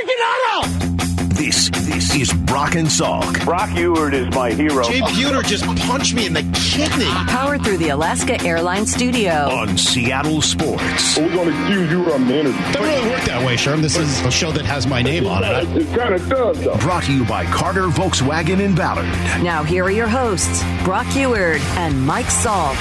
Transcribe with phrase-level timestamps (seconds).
[0.00, 0.86] freaking auto!
[1.34, 3.44] This this is Brock and Salk.
[3.44, 4.82] Brock Huard is my hero.
[4.84, 7.06] Jay Buhner just punched me in the kidney.
[7.28, 9.32] Powered through the Alaska Airlines studio.
[9.32, 11.16] on Seattle Sports.
[11.16, 12.60] We're going to accuse you of the interview.
[12.72, 13.80] Doesn't really work that way, Sherm.
[13.80, 15.76] This is a show that has my name on it.
[15.76, 16.76] It kind of does, though.
[16.76, 19.06] Brought to you by Carter Volkswagen in Ballard.
[19.42, 22.76] Now here are your hosts, Brock Huard and Mike Salk.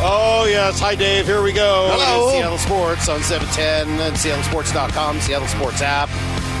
[0.00, 0.78] Oh, yes.
[0.78, 1.26] Hi, Dave.
[1.26, 1.88] Here we go.
[1.90, 2.30] Hello.
[2.30, 6.08] Seattle Sports on 710 and seattlesports.com, Seattle Sports app,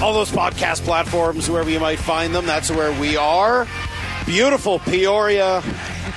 [0.02, 2.46] all those podcast platforms, wherever you might find them.
[2.46, 3.68] That's where we are.
[4.26, 5.62] Beautiful Peoria.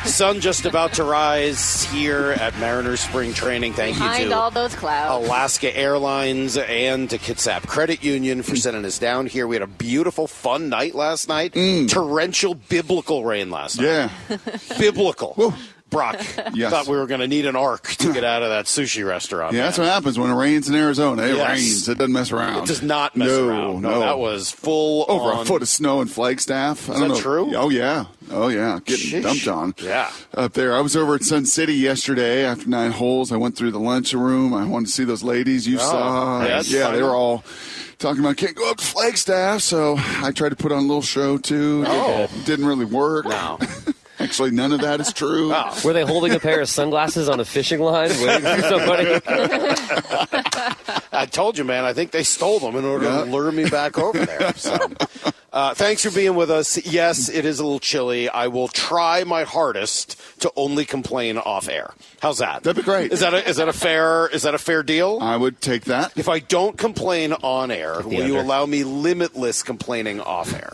[0.05, 3.73] Sun just about to rise here at Mariners Spring Training.
[3.73, 5.27] Thank you Behind to all those clouds.
[5.27, 8.57] Alaska Airlines and to Kitsap Credit Union for mm.
[8.57, 9.45] sending us down here.
[9.45, 11.53] We had a beautiful, fun night last night.
[11.53, 11.87] Mm.
[11.87, 14.09] Torrential, biblical rain last night.
[14.29, 14.37] Yeah.
[14.79, 15.53] Biblical.
[15.91, 16.15] Brock,
[16.53, 16.71] Yes.
[16.71, 19.53] thought we were going to need an ark to get out of that sushi restaurant.
[19.53, 21.21] Yeah, that's what happens when it rains in Arizona.
[21.23, 21.49] It Yes.
[21.49, 21.89] rains.
[21.89, 22.63] It doesn't mess around.
[22.63, 23.81] It does not mess no, around.
[23.81, 25.41] No, No, that was full over on.
[25.41, 26.89] a foot of snow in Flagstaff.
[26.89, 27.21] I Is don't that know.
[27.21, 27.55] true?
[27.55, 28.05] Oh yeah.
[28.31, 28.79] Oh yeah.
[28.85, 29.23] Getting Sheesh.
[29.23, 29.75] dumped on.
[29.83, 30.11] Yeah.
[30.33, 30.73] Up there.
[30.75, 33.31] I was over at Sun City yesterday after nine holes.
[33.31, 34.53] I went through the lunchroom.
[34.53, 36.37] I wanted to see those ladies you oh, saw.
[36.37, 36.95] Oh, yeah, that's yeah, fun.
[36.95, 37.43] they were all
[37.99, 41.01] talking about can't go up to Flagstaff, so I tried to put on a little
[41.03, 41.83] show too.
[41.85, 42.27] Oh.
[42.45, 43.25] Didn't really work.
[43.25, 43.59] No.
[44.31, 45.49] Actually, none of that is true.
[45.83, 49.19] Were they holding a pair of sunglasses on a fishing line waiting for somebody?
[51.11, 51.83] I told you, man.
[51.83, 53.25] I think they stole them in order Yeah.
[53.25, 54.53] to lure me back over there.
[54.55, 54.77] So,
[55.53, 56.77] uh, thanks for being with us.
[56.85, 58.29] Yes, it is a little chilly.
[58.29, 61.93] I will try my hardest to only complain off air.
[62.21, 62.63] How's that?
[62.63, 63.11] That'd be great.
[63.11, 65.19] Is that a, is that a fair is that a fair deal?
[65.21, 66.13] I would take that.
[66.17, 70.71] If I don't complain on air, will you allow me limitless complaining off air?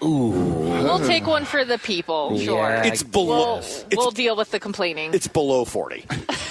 [0.00, 2.68] We'll take one for the people, sure.
[2.68, 3.54] Yeah, It's below.
[3.54, 5.14] We'll, It's we'll deal with the complaining.
[5.14, 6.04] it's below 40.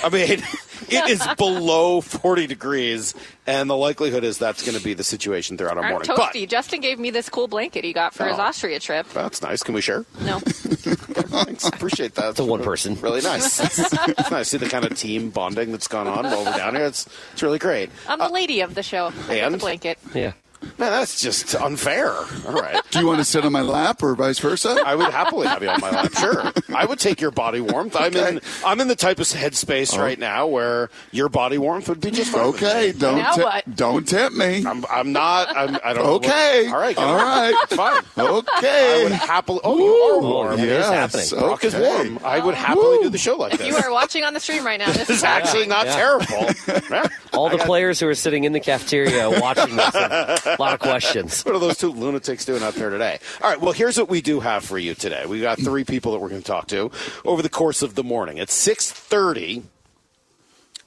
[0.04, 0.30] I mean,
[0.90, 3.14] it is below 40 degrees,
[3.48, 6.10] and the likelihood is that's going to be the situation throughout our I'm morning.
[6.10, 6.48] toasty.
[6.48, 8.42] Justin gave me this cool blanket he got for his Oh.
[8.42, 9.08] Austria trip.
[9.10, 9.64] That's nice.
[9.64, 10.06] Can we share?
[10.22, 10.40] No.
[10.40, 11.68] Thanks.
[11.68, 12.32] Appreciate that.
[12.32, 12.96] It's a one person.
[13.02, 13.60] Really nice.
[13.80, 14.50] it's nice.
[14.50, 16.86] See the kind of team bonding that's gone on while we're down here.
[16.86, 17.90] It's, it's really great.
[18.08, 19.12] I'm the uh, lady of the show.
[19.30, 19.54] I get and?
[19.56, 19.98] the blanket.
[20.14, 20.34] Yeah.
[20.78, 22.12] Man, that's just unfair.
[22.12, 22.82] All right.
[22.92, 24.82] Do you want to sit on my lap or vice versa?
[24.86, 26.12] I would happily have you on my lap.
[26.14, 27.96] Sure, I would take your body warmth.
[27.98, 28.42] I'm in.
[28.66, 30.02] I'm in the type of headspace oh.
[30.02, 32.48] right now where your body warmth would be just fine.
[32.48, 33.00] with Okay, me.
[33.00, 33.76] don't Now te- what?
[33.76, 34.66] don't tempt me.
[34.66, 34.86] I'm.
[34.90, 35.56] I'm not.
[35.56, 36.04] I'm, I don't.
[36.04, 36.68] know what- Okay.
[36.68, 36.96] all right.
[36.96, 37.22] get All it.
[37.22, 37.56] right.
[37.64, 38.04] It's fine.
[38.18, 38.32] I
[39.04, 39.60] would happily.
[39.64, 40.54] Oh, you are warm.
[40.60, 41.50] it is Yes, happening.
[41.50, 42.20] Rock is warm.
[42.24, 43.68] I would happily do the show like this.
[43.68, 44.88] You are watching on the stream right now.
[44.88, 45.96] This This is is actually not Yeah.
[45.96, 47.16] terrible.
[47.36, 51.44] All the players who are sitting in the cafeteria watching this, a lot of questions.
[51.44, 53.20] What are those two lunatics doing out there today?
[53.42, 55.26] All right, well, here's what we do have for you today.
[55.26, 56.92] We got three people that we're going to talk to
[57.24, 58.40] over the course of the morning.
[58.40, 59.64] At 6.30,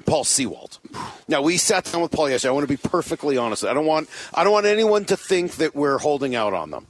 [0.07, 0.79] Paul Sewald.
[1.27, 2.51] Now, we sat down with Paul yesterday.
[2.51, 3.65] I want to be perfectly honest.
[3.65, 6.87] I don't want, I don't want anyone to think that we're holding out on them.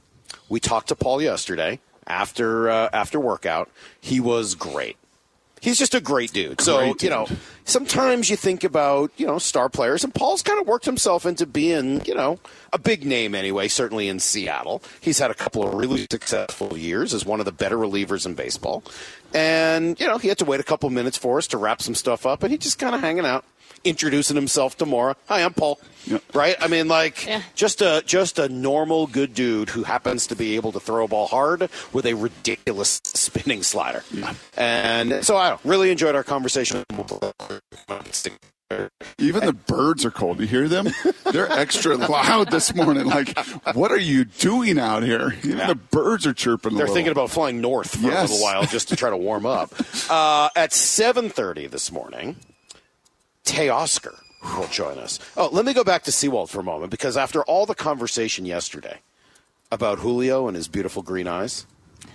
[0.47, 3.69] We talked to Paul yesterday after, uh, after workout.
[3.99, 4.97] He was great.
[5.61, 6.61] He's just a great dude.
[6.61, 7.27] So, Great you know,
[7.65, 11.45] sometimes you think about, you know, star players, and Paul's kind of worked himself into
[11.45, 12.39] being, you know,
[12.71, 14.81] a big name anyway, certainly in Seattle.
[15.01, 18.35] He's had a couple of really successful years as one of the better relievers in
[18.35, 18.83] baseball.
[19.33, 21.95] And, you know, he had to wait a couple minutes for us to wrap some
[21.95, 23.45] stuff up, and he just kind of hanging out,
[23.83, 25.15] introducing himself to Maura.
[25.27, 25.79] Hi, I'm Paul.
[26.05, 26.23] Yep.
[26.33, 26.55] Right?
[26.61, 27.41] I mean, like, Yeah.
[27.55, 31.07] just a just a normal good dude who happens to be able to throw a
[31.07, 34.03] ball hard with a ridiculous spinning slider.
[34.57, 36.83] And so I really enjoyed our conversation.
[39.17, 40.39] Even the birds are cold.
[40.39, 40.87] You hear them?
[41.31, 43.05] They're extra loud this morning.
[43.07, 43.37] Like,
[43.73, 45.35] what are you doing out here?
[45.43, 46.73] Even the birds are chirping.
[46.73, 46.93] They're little.
[46.95, 48.29] thinking about flying north for Yes.
[48.29, 49.73] a little while just to try to warm up.
[50.09, 52.35] Uh, at 7.30 this morning,
[53.49, 54.15] Teoscar
[54.57, 55.19] will join us.
[55.35, 58.45] Oh, let me go back to Sewald for a moment because after all the conversation
[58.45, 58.99] yesterday
[59.71, 61.65] about Julio and his beautiful green eyes,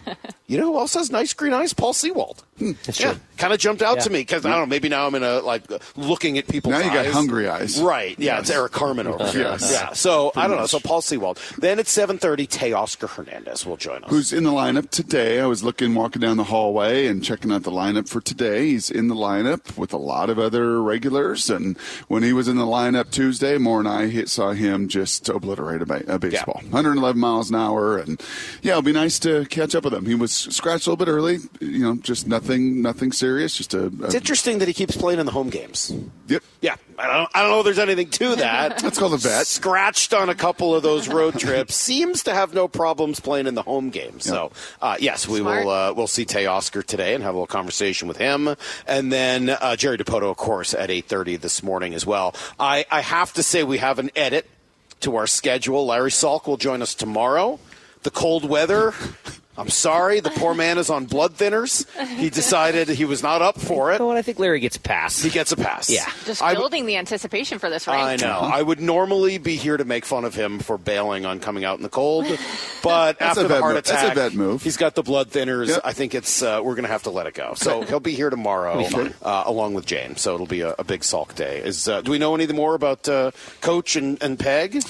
[0.47, 1.73] you know who else has nice green eyes?
[1.73, 2.43] Paul Sewald.
[2.59, 4.03] It's hmm, Yeah, kind of jumped out Yeah.
[4.05, 4.67] to me because I don't know.
[4.67, 5.65] Maybe now I'm in a like
[5.97, 6.71] looking at people.
[6.71, 7.81] Now you got hungry eyes.
[7.81, 8.19] right?
[8.19, 9.43] Yeah, it's Eric Carmen over here.
[9.43, 9.71] Yes.
[9.73, 10.67] Yeah, so I don't know.
[10.67, 11.41] So Paul Sewald.
[11.59, 14.11] Then at 7:30, Teoscar Hernandez will join us.
[14.11, 15.41] Who's in the lineup today?
[15.41, 18.67] I was looking, walking down the hallway and checking out the lineup for today.
[18.69, 21.51] He's in the lineup with a lot of other regulars.
[21.51, 21.77] And
[22.09, 25.83] when he was in the lineup Tuesday, Moore and I hit, saw him just obliterate
[25.83, 26.61] a, ba- a baseball.
[26.71, 27.99] 111 miles an hour.
[27.99, 28.23] And
[28.63, 30.07] yeah, it'll be nice to catch up with him.
[30.07, 33.57] He was scratched a little bit early, you know, just nothing, nothing serious serious.
[33.57, 35.93] Just a, a It's interesting that he keeps playing in the home games.
[36.29, 36.43] yep.
[36.61, 38.83] Yeah, I don't, I don't know if there's anything to that.
[38.83, 39.47] Let's call the vet.
[39.47, 41.75] Scratched on a couple of those road trips.
[41.75, 44.25] Seems to have no problems playing in the home games.
[44.25, 45.65] So, uh, yes, we Smart.
[45.65, 45.71] will.
[45.73, 48.55] Uh, we'll see Teoscar today and have a little conversation with him,
[48.87, 52.35] and then uh, Jerry Dipoto, of course, at eight thirty this morning as well.
[52.61, 54.47] I, I have to say we have an edit
[55.01, 55.87] to our schedule.
[55.87, 57.59] Larry Salk will join us tomorrow.
[58.03, 58.93] The cold weather.
[59.57, 61.87] I'm sorry, the poor man is on blood thinners.
[62.19, 63.95] He decided he was not up for it.
[63.95, 64.17] You know what?
[64.17, 65.23] I think Larry gets a pass.
[65.23, 65.89] He gets a pass.
[65.91, 66.11] Yeah.
[66.25, 68.03] Just I- building the anticipation for this, right?
[68.03, 68.39] I know.
[68.41, 71.77] I would normally be here to make fun of him for bailing on coming out
[71.77, 72.27] in the cold,
[72.83, 73.85] but That's after a the heart move.
[73.85, 74.63] That's a bad move.
[74.63, 75.69] he's got the blood thinners.
[75.69, 75.81] Yep.
[75.85, 77.55] I think it's uh, we're going to have to let it go.
[77.55, 78.85] So he'll be here tomorrow,
[79.23, 80.21] uh, along with James.
[80.21, 81.61] So it'll be a, a big sulk day.
[81.61, 83.31] Is uh, do we know anything more about uh,
[83.61, 84.83] Coach and, and Peg?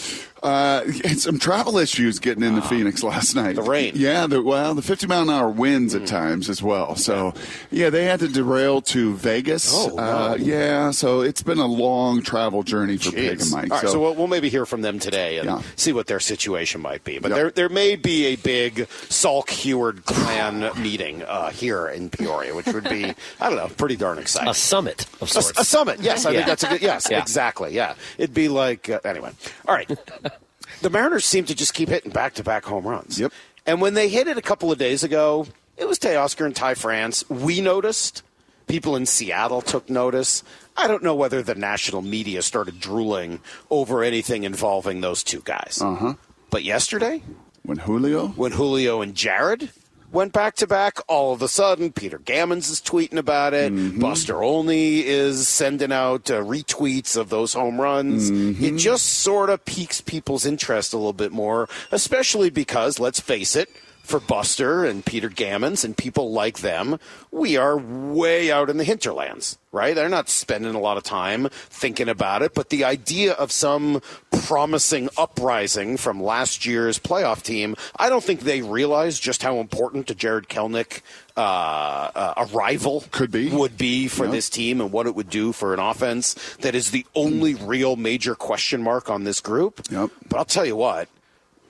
[0.45, 3.57] Uh, had some travel issues getting into Phoenix last night.
[3.57, 3.93] The rain.
[3.97, 6.97] Yeah, the, well, the 50 mile an hour winds at times as well.
[6.97, 7.33] So,
[7.71, 9.71] yeah, they had to derail to Vegas.
[9.75, 13.71] Oh, uh, yeah, so it's been a long travel journey for Peg and Mike.
[13.73, 15.63] All right, so, we'll, we'll maybe hear from them today and Yeah.
[15.77, 17.19] see what their situation might be.
[17.19, 17.37] But Yep.
[17.39, 22.67] there, there may be a big Salk Huard clan meeting uh, here in Peoria, which
[22.67, 24.51] would be, I don't know, pretty darn exciting.
[24.51, 25.59] a summit of A, sorts.
[25.59, 26.27] a summit, yes.
[26.27, 26.37] I Yeah.
[26.41, 26.83] think that's a good.
[26.83, 27.19] Yes, Yeah.
[27.23, 27.73] exactly.
[27.75, 29.31] Yeah, it'd be like uh, anyway.
[29.67, 29.91] All right.
[30.81, 33.19] The Mariners seem to just keep hitting back-to-back home runs.
[33.19, 33.33] Yep.
[33.67, 36.75] And when they hit it a couple of days ago, it was Teoscar and Ty
[36.75, 37.29] France.
[37.29, 38.23] We noticed.
[38.67, 40.43] People in Seattle took notice.
[40.77, 43.41] I don't know whether the national media started drooling
[43.71, 45.81] over anything involving those two guys.
[45.83, 46.15] Uh huh.
[46.49, 47.23] But yesterday,
[47.63, 49.71] when Julio, when Julio and Jarred
[50.15, 53.73] went back to back, all of a sudden Peter Gammons is tweeting about it.
[53.73, 54.01] Mm-hmm.
[54.01, 58.31] Buster Olney is sending out uh, retweets of those home runs.
[58.31, 58.65] Mm-hmm.
[58.65, 63.57] It just sort of piques people's interest a little bit more, especially because, let's face
[63.57, 63.69] it,
[64.05, 66.99] for Buster and Peter Gammons and people like them,
[67.31, 69.95] we are way out in the hinterlands, right?
[69.95, 74.03] They're not spending a lot of time thinking about it, but the idea of some
[74.31, 80.11] promising uprising from last year's playoff team, I don't think they realize just how important
[80.11, 81.01] a Jarred Kelenic
[81.35, 83.49] uh, uh, arrival Could be.
[83.49, 84.33] would be for Yep.
[84.33, 87.97] this team and what it would do for an offense that is the only real
[87.97, 89.81] major question mark on this group.
[89.91, 90.11] Yep.
[90.29, 91.09] But I'll tell you what,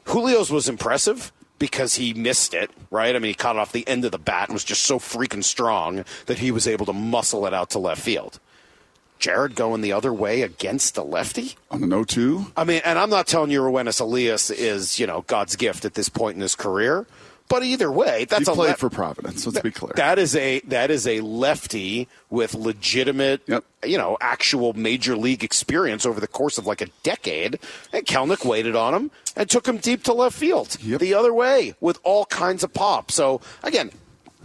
[0.04, 3.14] Julio's was impressive because he missed it, right?
[3.14, 4.98] I mean, he caught it off the end of the bat and was just so
[4.98, 8.40] freaking strong that he was able to muscle it out to left field.
[9.18, 11.54] Jarred going the other way against the lefty?
[11.70, 12.52] on an 0 2.
[12.56, 15.94] I mean, and I'm not telling you Roenis Elias is, you know, God's gift at
[15.94, 17.06] this point in his career,
[17.48, 19.92] but either way, He that's a played left- for Providence, let's be clear.
[19.96, 23.64] that is a that is a lefty with legitimate, Yep.
[23.84, 27.58] you know, actual major league experience over the course of like a decade.
[27.92, 31.00] And Kelenic waited on him and took him deep to left field, Yep.
[31.00, 33.10] the other way with all kinds of pop.
[33.10, 33.90] So again.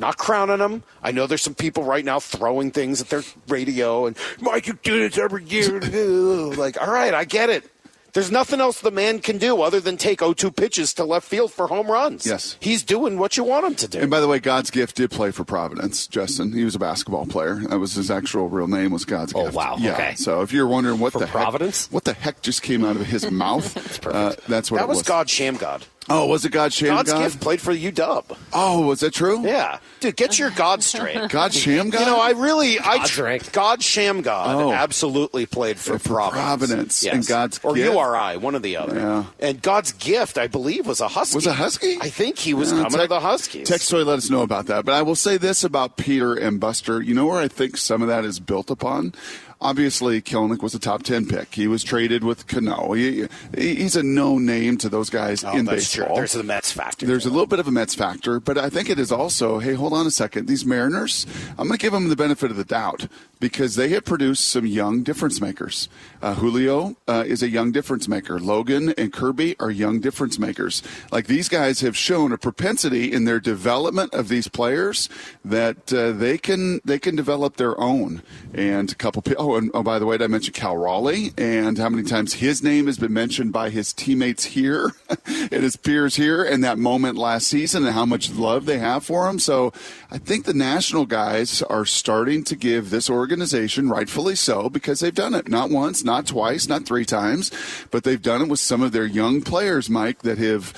[0.02, 0.84] Not crowning him.
[1.04, 4.80] I know there's some people right now throwing things at their radio and Mike, you
[4.82, 5.78] do this every year.
[6.56, 7.70] like, all right, I get it.
[8.14, 11.52] There's nothing else the man can do other than take 0-2 pitches to left field
[11.52, 12.26] for home runs.
[12.26, 12.58] Yes.
[12.60, 14.00] He's doing what you want him to do.
[14.00, 16.08] And by the way, God's gift did play for Providence.
[16.08, 17.56] Justin, he was a basketball player.
[17.70, 19.56] That was his actual real name was God's Oh, gift.
[19.56, 19.76] Oh wow.
[19.80, 19.94] Yeah.
[19.94, 20.16] Okay.
[20.16, 21.86] So if you're wondering what From the Providence?
[21.86, 24.88] heck, what the heck just came out of his mouth, uh, that's what that it
[24.90, 25.08] was was.
[25.08, 25.84] God Shammgod.
[26.10, 26.88] Oh, was it God Shammgod?
[26.90, 27.24] God's God?
[27.24, 28.38] gift played for UW.
[28.54, 29.46] Oh, was that true?
[29.46, 31.16] Yeah, dude, get your God straight.
[31.30, 32.00] God Shammgod.
[32.00, 33.54] You know, I really, I God's ranked.
[33.54, 34.72] God Shammgod Oh.
[34.74, 36.44] absolutely played for, For Providence.
[36.70, 37.04] Providence.
[37.04, 37.14] Yes.
[37.16, 37.94] And God's or gift?
[37.94, 38.96] URI, one or the other.
[38.96, 39.26] Yeah.
[39.40, 41.36] And God's gift, I believe, was a Husky.
[41.36, 41.98] Was a Husky?
[42.02, 43.68] I think he was Yeah, coming tech- to the Huskies.
[43.68, 44.86] Text Toy let us know about that.
[44.86, 47.02] But I will say this about Peter and Buster.
[47.02, 49.14] You know where I think some of that is built upon?
[49.62, 51.54] Obviously, Kelenic was a top 10 pick.
[51.54, 52.94] He was traded with Cano.
[52.94, 53.28] He,
[53.58, 56.08] he's a known name to those guys oh, in that's baseball.
[56.08, 56.16] true.
[56.16, 57.06] There's the Mets factor.
[57.06, 59.74] There's a little bit of a Mets factor, but I think it is also, hey,
[59.74, 60.48] hold on a second.
[60.48, 61.26] These Mariners,
[61.58, 63.08] I'm going to give them the benefit of the doubt
[63.40, 65.90] because they have produced some young difference makers.
[66.22, 68.40] Uh, Julio uh, is a young difference maker.
[68.40, 70.84] Logan and Kirby are young difference makers.
[71.12, 75.10] Like these guys have shown a propensity in their development of these players
[75.44, 78.22] that uh, they can they can develop their own.
[78.54, 79.22] And a couple.
[79.22, 82.04] pe- Oh, and oh, by the way, did I mention Cal Raleigh and how many
[82.04, 84.92] times his name has been mentioned by his teammates here
[85.26, 89.04] and his peers here, and that moment last season, and how much love they have
[89.04, 89.40] for him.
[89.40, 89.74] So
[90.12, 95.16] I think the national guys are starting to give this organization, rightfully so, because they've
[95.16, 97.52] done it not once, not twice, not three times,
[97.90, 100.76] but they've done it with some of their young players, Mike, that have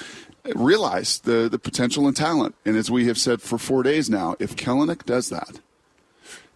[0.55, 2.55] realized the, the potential and talent.
[2.65, 5.59] And as we have said for four days now, if Kelenic does that,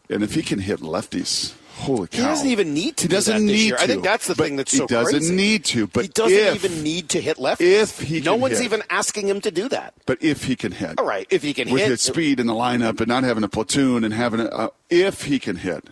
[0.10, 2.18] and if he can hit lefties, Holy cow!
[2.18, 3.04] He doesn't even need to.
[3.04, 3.76] He do doesn't need year.
[3.78, 3.84] to.
[3.84, 4.96] I think that's the But thing that's so crazy.
[4.96, 5.36] he doesn't crazy.
[5.36, 5.88] need to.
[5.88, 7.62] But he doesn't if, even need to hit left.
[7.62, 8.66] if he no one's hit.
[8.66, 9.94] even asking him to do that.
[10.06, 12.40] But if he can hit, All right, if he can with hit with his speed
[12.40, 15.58] in the lineup and not having a platoon and having a, uh, if he can
[15.58, 15.90] hit,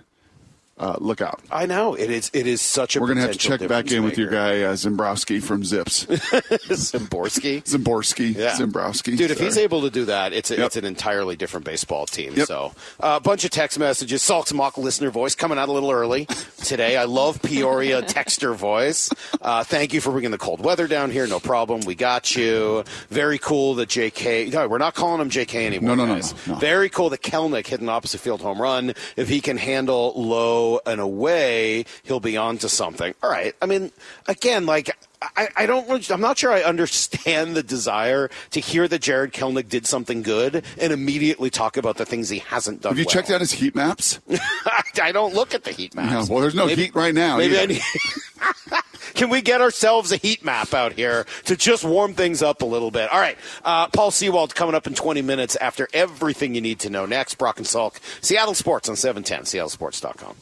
[0.77, 1.39] uh, look out.
[1.51, 2.31] I know it is.
[2.33, 2.99] It is such a.
[2.99, 6.05] We're going to have to check back in with your guy uh, Zimbrowski from Zips.
[6.07, 7.63] Szymborski.
[7.63, 8.51] Szymborski, Yeah.
[8.55, 9.17] Zimbrowski.
[9.17, 10.65] Dude, if he's able to do that, it's a, Yep.
[10.67, 12.33] it's an entirely different baseball team.
[12.35, 12.47] Yep.
[12.47, 14.21] So, a bunch of text messages.
[14.21, 16.25] Salk's mock listener voice coming out a little early
[16.57, 16.97] today.
[16.97, 19.09] I love Peoria texter voice.
[19.41, 21.27] Uh, thank you for bringing the cold weather down here.
[21.27, 21.81] No problem.
[21.81, 22.83] We got you.
[23.09, 24.49] Very cool that J.K.
[24.49, 25.65] No, we're not calling him J.K.
[25.67, 25.95] anymore.
[25.95, 26.55] No, no, no, no, no.
[26.55, 28.93] Very cool that Kelenic hit an opposite field home run.
[29.15, 33.13] If he can handle low and away, he'll be on to something.
[33.23, 33.55] All right.
[33.61, 33.91] I mean,
[34.27, 34.95] again, like.
[35.37, 36.11] I, I don't.
[36.11, 36.51] I'm not sure.
[36.51, 41.77] I understand the desire to hear that Jarred Kelenic did something good and immediately talk
[41.77, 42.91] about the things he hasn't done.
[42.91, 43.13] Have you well.
[43.13, 44.19] checked out his heat maps?
[45.01, 46.27] I don't look at the heat maps.
[46.27, 47.37] Yeah, well, there's no Maybe- heat right now.
[47.37, 47.81] Maybe I need.
[49.13, 52.65] Can we get ourselves a heat map out here to just warm things up a
[52.65, 53.09] little bit?
[53.09, 56.89] All right, uh, Paul Sewald coming up in 20 minutes after everything you need to
[56.89, 57.05] know.
[57.05, 60.35] Next, Brock and Salk, Seattle Sports on 710, seattlesports.com.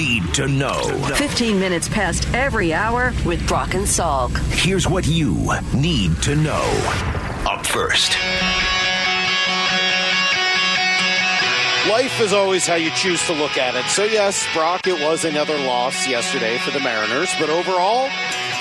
[0.00, 0.80] Need to know.
[1.16, 4.34] 15 minutes past every hour with Brock and Salk.
[4.50, 5.36] Here's what you
[5.74, 6.64] need to know.
[7.46, 8.16] Up first.
[11.86, 13.84] Life is always how you choose to look at it.
[13.90, 18.08] So, yes, Brock, it was another loss yesterday for the Mariners, but overall,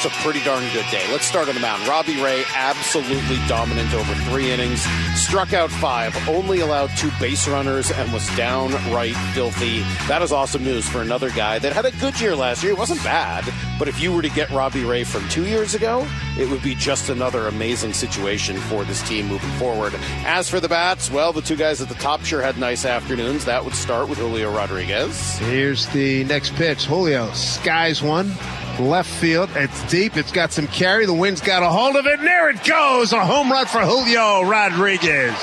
[0.02, 1.06] it's a pretty darn good day.
[1.12, 1.86] Let's start on the mound.
[1.86, 4.82] Robbie Ray, absolutely dominant over three innings,
[5.14, 9.82] struck out five, only allowed two base runners, and was downright filthy.
[10.08, 12.72] That is awesome news for another guy that had a good year last year.
[12.72, 13.44] It wasn't bad,
[13.78, 16.76] but if you were to get Robbie Ray from two years ago, it would be
[16.76, 19.94] just another amazing situation for this team moving forward.
[20.24, 23.44] As for the bats, well, the two guys at the top sure had nice afternoons.
[23.44, 25.38] That would start with Julio Rodriguez.
[25.40, 26.86] Here's the next pitch.
[26.86, 28.32] Julio skies one.
[28.80, 29.50] Left field.
[29.56, 30.16] It's deep.
[30.16, 31.06] It's got some carry.
[31.06, 32.20] The wind's got a hold of it.
[32.20, 33.12] And there it goes.
[33.12, 35.36] A home run for Julio Rodriguez.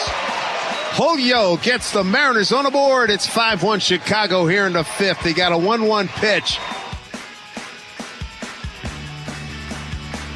[0.94, 3.10] Julio gets the Mariners on the board.
[3.10, 5.22] It's 5 1 Chicago here in the fifth.
[5.22, 6.58] They got a 1 1 pitch.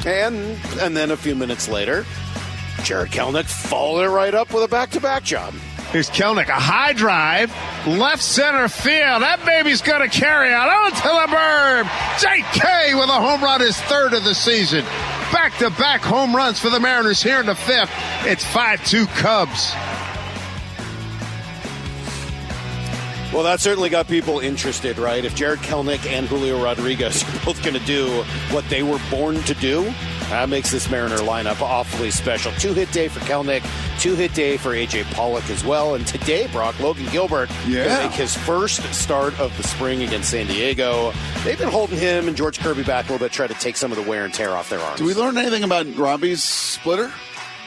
[0.05, 2.05] And and then a few minutes later,
[2.83, 5.53] Jarred Kelenic followed it right up with a back-to-back job.
[5.91, 7.53] Here's Kelenic, a high drive,
[7.85, 9.23] left center field.
[9.23, 11.83] That baby's going to carry out onto the berm.
[12.17, 12.95] J.K.
[12.95, 14.85] with a home run, his third of the season.
[15.33, 17.91] Back to back home runs for the Mariners here in the fifth.
[18.23, 19.73] It's 5 2 Cubs.
[23.33, 25.23] Well, that certainly got people interested, right?
[25.25, 28.07] If Jarred Kelenic and Julio Rodriguez are both going to do
[28.51, 29.93] what they were born to do,
[30.31, 32.51] that makes this Mariner lineup awfully special.
[32.53, 33.63] Two hit day for Kelenic,
[33.99, 38.03] two hit day for AJ Pollock as well, and today, Brock Logan Gilbert Yeah.
[38.07, 41.13] make his first start of the spring against San Diego.
[41.43, 43.91] They've been holding him and George Kirby back a little bit, try to take some
[43.91, 44.97] of the wear and tear off their arms.
[44.99, 47.11] Did we learn anything about Robbie's splitter?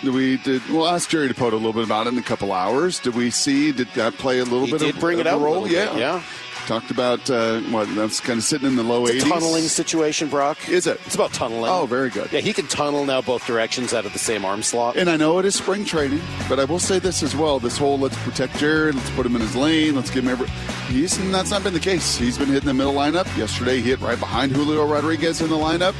[0.02, 2.52] We did we'll ask Jerry to put a little bit about it in a couple
[2.52, 2.98] hours.
[2.98, 5.30] Did we see did that play a little He bit did of, bring of it
[5.30, 5.60] a out a role?
[5.62, 6.22] little bit, yeah.
[6.66, 9.28] Talked about uh, what that's kind of sitting in the low It's a eighties.
[9.30, 10.66] tunneling situation, Brock.
[10.68, 10.98] Is it?
[11.04, 11.70] It's about tunneling.
[11.70, 12.32] Oh, very good.
[12.32, 14.96] Yeah, he can tunnel now both directions out of the same arm slot.
[14.96, 17.76] And I know it is spring training, but I will say this as well: this
[17.76, 20.48] whole let's protect Jarred, let's put him in his lane, let's give him every.
[20.88, 22.16] He's that's not been the case.
[22.16, 23.24] He's been hitting the middle lineup.
[23.36, 25.94] Yesterday, he hit right behind Julio Rodriguez in the lineup.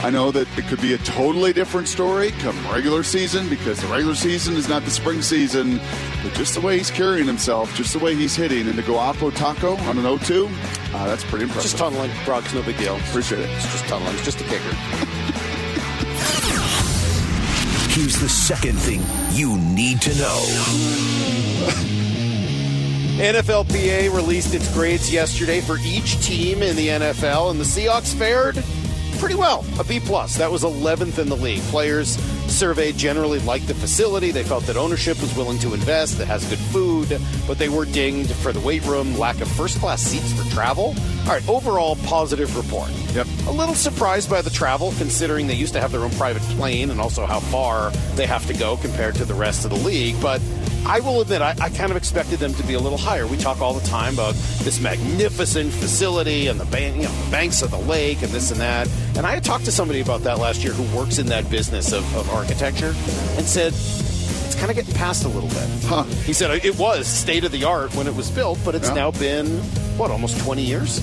[0.00, 3.88] I know that it could be a totally different story come regular season because the
[3.88, 5.80] regular season is not the spring season.
[6.22, 8.96] But just the way he's carrying himself, just the way he's hitting, and to go
[8.96, 10.46] Apo Taco on an 0-2,
[10.94, 11.70] uh, that's pretty impressive.
[11.70, 12.44] Just tunneling, Brock.
[12.44, 12.96] It's no big deal.
[12.96, 13.50] Appreciate it.
[13.50, 14.14] It's just tunneling.
[14.14, 14.62] It's just a kicker.
[17.90, 19.02] Here's the second thing
[19.32, 20.44] you need to know.
[23.18, 28.62] NFLPA released its grades yesterday for each team in the NFL, and the Seahawks fared
[29.18, 29.64] pretty well.
[29.78, 30.36] A B plus.
[30.36, 31.62] That was 11th in the league.
[31.64, 32.16] Players
[32.50, 34.30] surveyed generally liked the facility.
[34.30, 36.20] They felt that ownership was willing to invest.
[36.20, 39.78] It has good food, but they were dinged for the weight room, lack of first
[39.78, 40.94] class seats for travel.
[41.22, 42.90] All right, overall positive report.
[43.14, 43.26] Yep.
[43.46, 46.90] A little surprised by the travel, considering they used to have their own private plane
[46.90, 50.20] and also how far they have to go compared to the rest of the league.
[50.20, 50.40] But
[50.86, 53.26] I will admit, I, I kind of expected them to be a little higher.
[53.26, 57.30] We talk all the time about this magnificent facility and the, ban- you know, the
[57.30, 58.88] banks of the lake and this and that.
[59.16, 61.92] And I had talked to somebody about that last year who works in that business
[61.92, 62.94] of, of architecture
[63.36, 65.68] and said, it's kind of getting past a little bit.
[65.84, 66.04] Huh.
[66.24, 68.94] He said it was state of the art when it was built, but it's Yeah.
[68.94, 69.46] now been,
[69.98, 71.00] what, almost 20 years?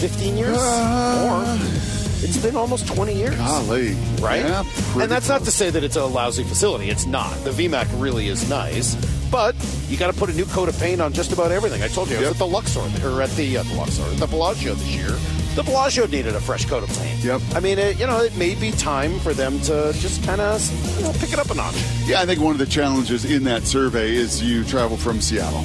[0.00, 0.58] 15 years?
[0.58, 2.03] Uh, More?
[2.24, 3.36] It's been almost 20 years.
[3.36, 3.92] Golly.
[4.20, 4.40] Right?
[4.44, 4.64] Yeah,
[4.96, 6.88] and that's not to say that it's a lousy facility.
[6.90, 7.32] It's not.
[7.44, 8.96] The VMAC really is nice.
[9.30, 9.54] but
[9.88, 11.82] you got to put a new coat of paint on just about everything.
[11.82, 12.32] I told you, I was Yep.
[12.34, 15.10] at the Luxor, or at the, uh, the Luxor, the Bellagio this year.
[15.56, 17.22] The Bellagio needed a fresh coat of paint.
[17.24, 17.40] Yep.
[17.54, 20.60] I mean, it, you know, it may be time for them to just kind of
[20.98, 21.74] you know, pick it up a notch.
[22.06, 25.64] Yeah, I think one of the challenges in that survey is you travel from Seattle.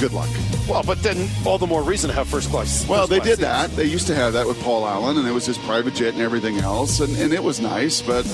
[0.00, 0.28] Good luck.
[0.68, 2.86] Well, but then all the more reason to have first class.
[2.88, 3.48] Well, they class did seats.
[3.48, 3.70] that.
[3.76, 6.20] They used to have that with Paul Allen, and it was his private jet and
[6.22, 8.02] everything else, and, and it was nice.
[8.02, 8.26] But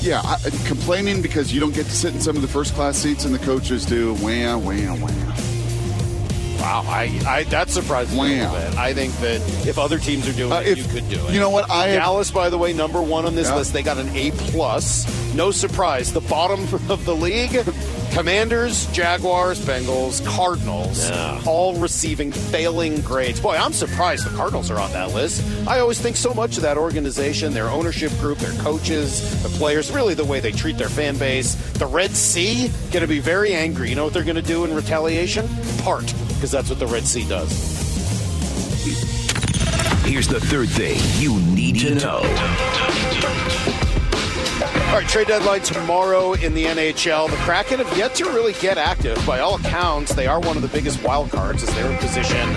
[0.00, 2.96] yeah, I, complaining because you don't get to sit in some of the first class
[2.96, 4.14] seats and the coaches do.
[4.14, 5.10] Wah, wah, wah.
[6.58, 8.78] Wow, I, I that surprises me a little bit.
[8.78, 11.32] I think that if other teams are doing Uh, it, if- you could do it.
[11.32, 13.56] you know what, I Dallas, by the way, number one on this Yeah.
[13.56, 13.72] list.
[13.72, 15.06] They got an A plus.
[15.34, 16.12] No surprise.
[16.12, 17.52] The bottom of the league.
[18.12, 21.08] Commanders, Jaguars, Bengals, Cardinals,
[21.46, 23.40] all receiving failing grades.
[23.40, 25.44] Boy, I'm surprised the Cardinals are on that list.
[25.68, 29.92] I always think so much of that organization, their ownership group, their coaches, the players,
[29.92, 31.54] really the way they treat their fan base.
[31.72, 33.88] The Red Sea going to be very angry.
[33.90, 35.46] You know what they're going to do in retaliation?
[35.78, 37.76] Part, because that's what the Red Sea does.
[40.04, 42.22] Here's the third thing you need to know.
[44.88, 47.28] All right, trade deadline tomorrow in the NHL.
[47.28, 49.22] The Kraken have yet to really get active.
[49.26, 52.54] By all accounts, they are one of the biggest wild cards as they're in position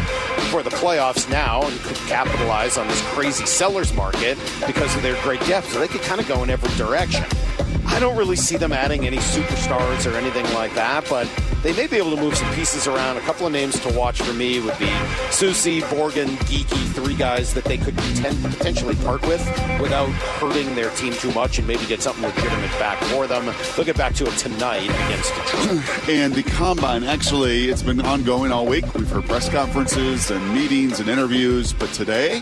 [0.50, 5.22] for the playoffs now and could capitalize on this crazy sellers market because of their
[5.24, 5.74] great depth.
[5.74, 7.26] So they could kind of go in every direction.
[7.92, 11.30] I don't really see them adding any superstars or anything like that, but
[11.62, 13.18] they may be able to move some pieces around.
[13.18, 14.88] A couple of names to watch for me would be
[15.30, 19.46] Soucy, Borgen, Geekie, three guys that they could poten- potentially part with
[19.80, 23.54] without hurting their team too much and maybe get something legitimate back for them.
[23.76, 26.08] They'll get back to it tonight against Detroit.
[26.10, 28.92] And the combine, actually, it's been ongoing all week.
[28.96, 32.42] We've heard press conferences and meetings and interviews, but today,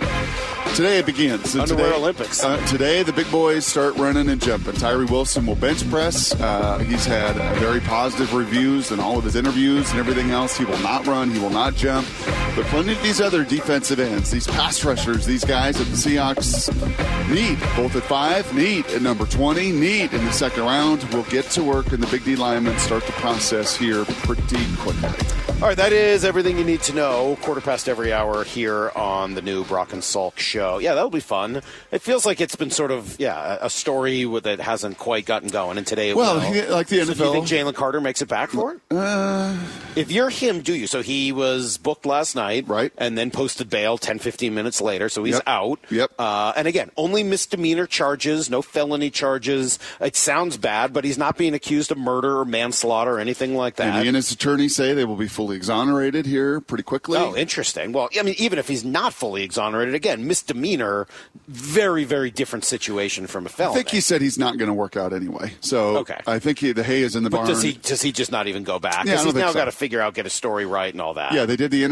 [0.76, 1.52] today it begins.
[1.52, 2.44] So Underwear today, Olympics.
[2.44, 4.74] Uh, today, the big boys start running and jumping.
[4.74, 6.40] Tyree Wilson will bench press.
[6.40, 10.58] Uh, he's had very positive reviews in all of his interviews and everything else.
[10.58, 11.30] He will not run.
[11.30, 12.08] He will not jump.
[12.56, 16.68] But plenty of these other defensive ends, these pass rushers, these guys that the Seahawks
[17.30, 21.46] need, both at five, need at number 20, need in the second round, We'll get
[21.52, 25.10] to work and the big D linemen start the process here pretty quickly.
[25.62, 27.38] All right, that is everything you need to know.
[27.42, 30.78] Quarter past every hour here on the new Brock and Salk show.
[30.80, 31.62] Yeah, that'll be fun.
[31.92, 35.78] It feels like it's been sort of yeah a story that hasn't quite gotten going,
[35.78, 36.72] and today it Well, will.
[36.72, 37.32] like the So do you NFL.
[37.34, 38.80] think Jalen Carter makes it back for it?
[38.90, 39.54] Uh,
[39.98, 40.88] If you're him, do you?
[40.88, 42.92] So he was booked last night, Right.
[42.98, 45.44] And then posted bail 10, 15 minutes later, so he's Yep.
[45.48, 45.80] out.
[45.90, 46.12] Yep.
[46.20, 49.80] Uh, and again, only misdemeanor charges, no felony charges.
[50.02, 53.76] It sounds bad, but he's not being accused of murder or manslaughter or anything like
[53.78, 53.88] that.
[53.96, 57.18] and he and his attorney say they will be fully exonerated here pretty quickly.
[57.18, 57.92] Oh, interesting.
[57.92, 61.08] Well, I mean, even if he's not fully exonerated, again, misdemeanor,
[61.48, 63.74] very, very different situation from a felony.
[63.74, 65.54] I think he said he's not going to work out anyway.
[65.62, 66.20] So Okay.
[66.28, 67.48] I think he, the hay is in the But barn.
[67.50, 69.06] does he does he just not even go back?
[69.06, 69.54] Yeah, he's now so.
[69.54, 71.32] got to figure out, get a story right, and all that.
[71.34, 71.84] Yeah, they did the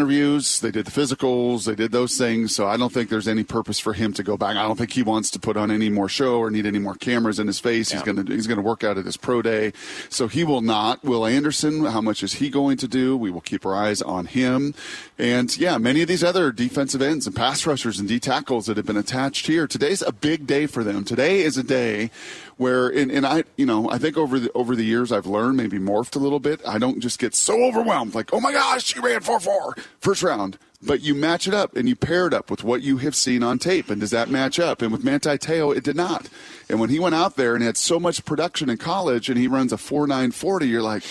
[0.60, 2.56] they did the physicals, they did those things.
[2.56, 4.56] So I don't think there's any purpose for him to go back.
[4.56, 6.95] I don't think he wants to put on any more show or need any more
[6.95, 7.91] cameras in his face.
[7.91, 9.73] He's going to he's going to work out at his pro day.
[10.10, 11.04] So he will not.
[11.04, 11.86] Will Anderson?
[11.86, 13.17] How much is he going to do?
[13.17, 14.73] We will keep our eyes on him.
[15.17, 18.78] And yeah, many of these other defensive ends and pass rushers and D tackles that
[18.78, 19.67] have been attached here.
[19.67, 21.04] Today's a big day for them.
[21.04, 22.12] Today is a day
[22.57, 25.57] where, and, and I, you know, I think over the over the years I've learned,
[25.57, 26.61] maybe morphed a little bit.
[26.67, 30.23] I don't just get so overwhelmed, like, oh my gosh, she ran four four first
[30.23, 30.57] round.
[30.79, 33.41] But you match it up and you pair it up with what you have seen
[33.41, 34.83] on tape, and does that match up?
[34.83, 36.29] And with Manti Teo, it did not.
[36.69, 39.47] And when he went out there and had so much production in college, and he
[39.47, 41.03] runs a four nine forty, you're like.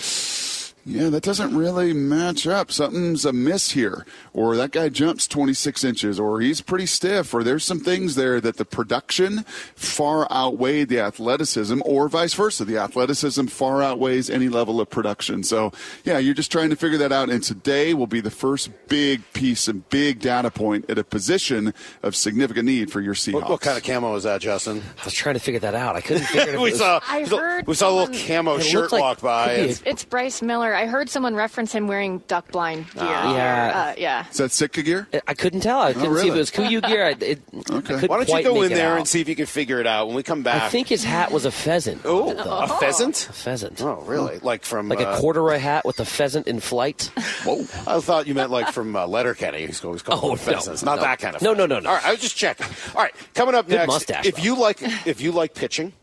[0.89, 2.71] Yeah, that doesn't really match up.
[2.71, 4.05] Something's amiss here.
[4.33, 8.39] Or that guy jumps 26 inches, or he's pretty stiff, or there's some things there
[8.39, 9.43] that the production
[9.75, 12.63] far outweighed the athleticism, or vice versa.
[12.63, 15.43] The athleticism far outweighs any level of production.
[15.43, 15.73] So,
[16.05, 17.29] yeah, you're just trying to figure that out.
[17.29, 21.73] And today will be the first big piece and big data point at a position
[22.03, 23.33] of significant need for your Seahawks.
[23.33, 24.81] What, what kind of camo is that, Justin?
[25.01, 25.95] I was trying to figure that out.
[25.97, 26.61] I couldn't figure it out.
[26.61, 27.01] we saw.
[27.07, 29.47] I heard we saw a little camo shirt like- walk by.
[29.47, 30.76] could be a- and- It's Bryce Miller.
[30.77, 33.03] I heard someone reference him wearing duck blind gear.
[33.03, 33.93] Yeah.
[33.95, 34.25] Uh, yeah.
[34.29, 35.07] Is that Sitka gear?
[35.27, 35.79] I couldn't tell.
[35.79, 37.05] I couldn't see if it was KUIU gear.
[37.05, 37.95] I, it, Okay.
[37.95, 38.97] I Why don't you go in there out.
[38.99, 40.61] and see if you can figure it out when we come back?
[40.61, 42.01] I think his hat was a pheasant.
[42.05, 42.59] Oh, though.
[42.59, 43.27] a pheasant.
[43.29, 43.81] a pheasant.
[43.81, 44.39] Oh, really?
[44.39, 47.11] Like from Like uh, a corduroy hat with a pheasant in flight.
[47.43, 47.61] Whoa.
[47.87, 49.65] I thought you meant like from uh, Letterkenny.
[49.65, 50.83] He's always called Oh, no, pheasants.
[50.83, 51.01] Not no.
[51.03, 51.41] that kind of.
[51.41, 51.89] No, no, no, no.
[51.89, 52.67] All right, I was just checking.
[52.95, 53.87] All right, coming up Good next.
[53.87, 54.43] mustache, if though.
[54.43, 55.93] you like, if you like pitching.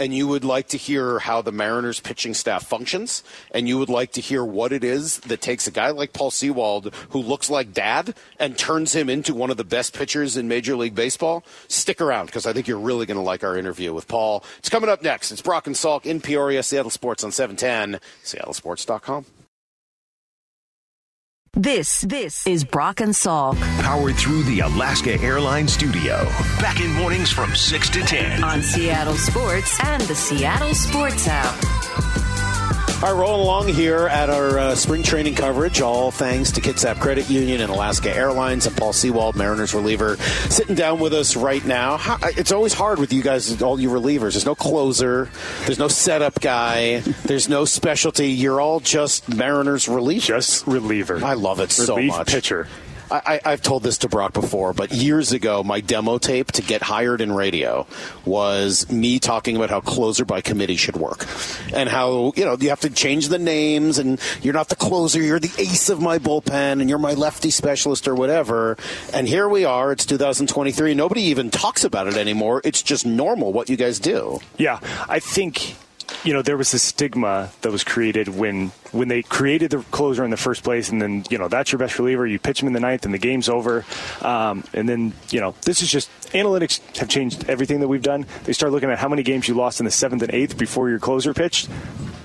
[0.00, 3.90] And you would like to hear how the Mariners pitching staff functions, and you would
[3.90, 7.50] like to hear what it is that takes a guy like Paul Sewald, who looks
[7.50, 11.44] like dad, and turns him into one of the best pitchers in Major League Baseball,
[11.68, 14.42] stick around because I think you're really going to like our interview with Paul.
[14.58, 15.32] It's coming up next.
[15.32, 19.26] It's Brock and Salk in Peoria, Seattle Sports on 710, seattlesports.com.
[21.54, 26.24] This this is Brock and Salk Powered through the Alaska Airlines studio.
[26.60, 28.44] Back in mornings from 6 to 10.
[28.44, 31.89] on Seattle Sports and the Seattle Sports app.
[33.02, 37.00] All right, rolling along here at our uh, spring training coverage, all thanks to Kitsap
[37.00, 40.16] Credit Union and Alaska Airlines and Paul Sewald, Mariners reliever,
[40.50, 41.98] sitting down with us right now.
[42.36, 44.32] It's always hard with you guys, all you relievers.
[44.32, 45.30] There's no closer,
[45.64, 48.32] there's no setup guy, there's no specialty.
[48.32, 50.26] You're all just Mariners relievers.
[50.26, 51.24] Just reliever.
[51.24, 52.26] I love it so much.
[52.28, 52.68] pitcher.
[53.10, 56.82] I, I've told this to Brock before, but years ago, my demo tape to get
[56.82, 57.86] hired in radio
[58.24, 61.26] was me talking about how closer by committee should work,
[61.74, 65.20] and how you know you have to change the names, and you're not the closer,
[65.20, 68.76] you're the ace of my bullpen, and you're my lefty specialist or whatever.
[69.12, 70.94] And here we are, it's 2023.
[70.94, 72.60] Nobody even talks about it anymore.
[72.64, 74.40] It's just normal what you guys do.
[74.56, 75.74] Yeah, I think
[76.24, 80.24] you know there was this stigma that was created when when they created the closer
[80.24, 82.26] in the first place, and then you know that's your best reliever.
[82.26, 83.84] You pitch him in the ninth, and the game's over.
[84.20, 88.26] Um, and then you know this is just analytics have changed everything that we've done.
[88.44, 90.88] They start looking at how many games you lost in the seventh and eighth before
[90.88, 91.68] your closer pitched.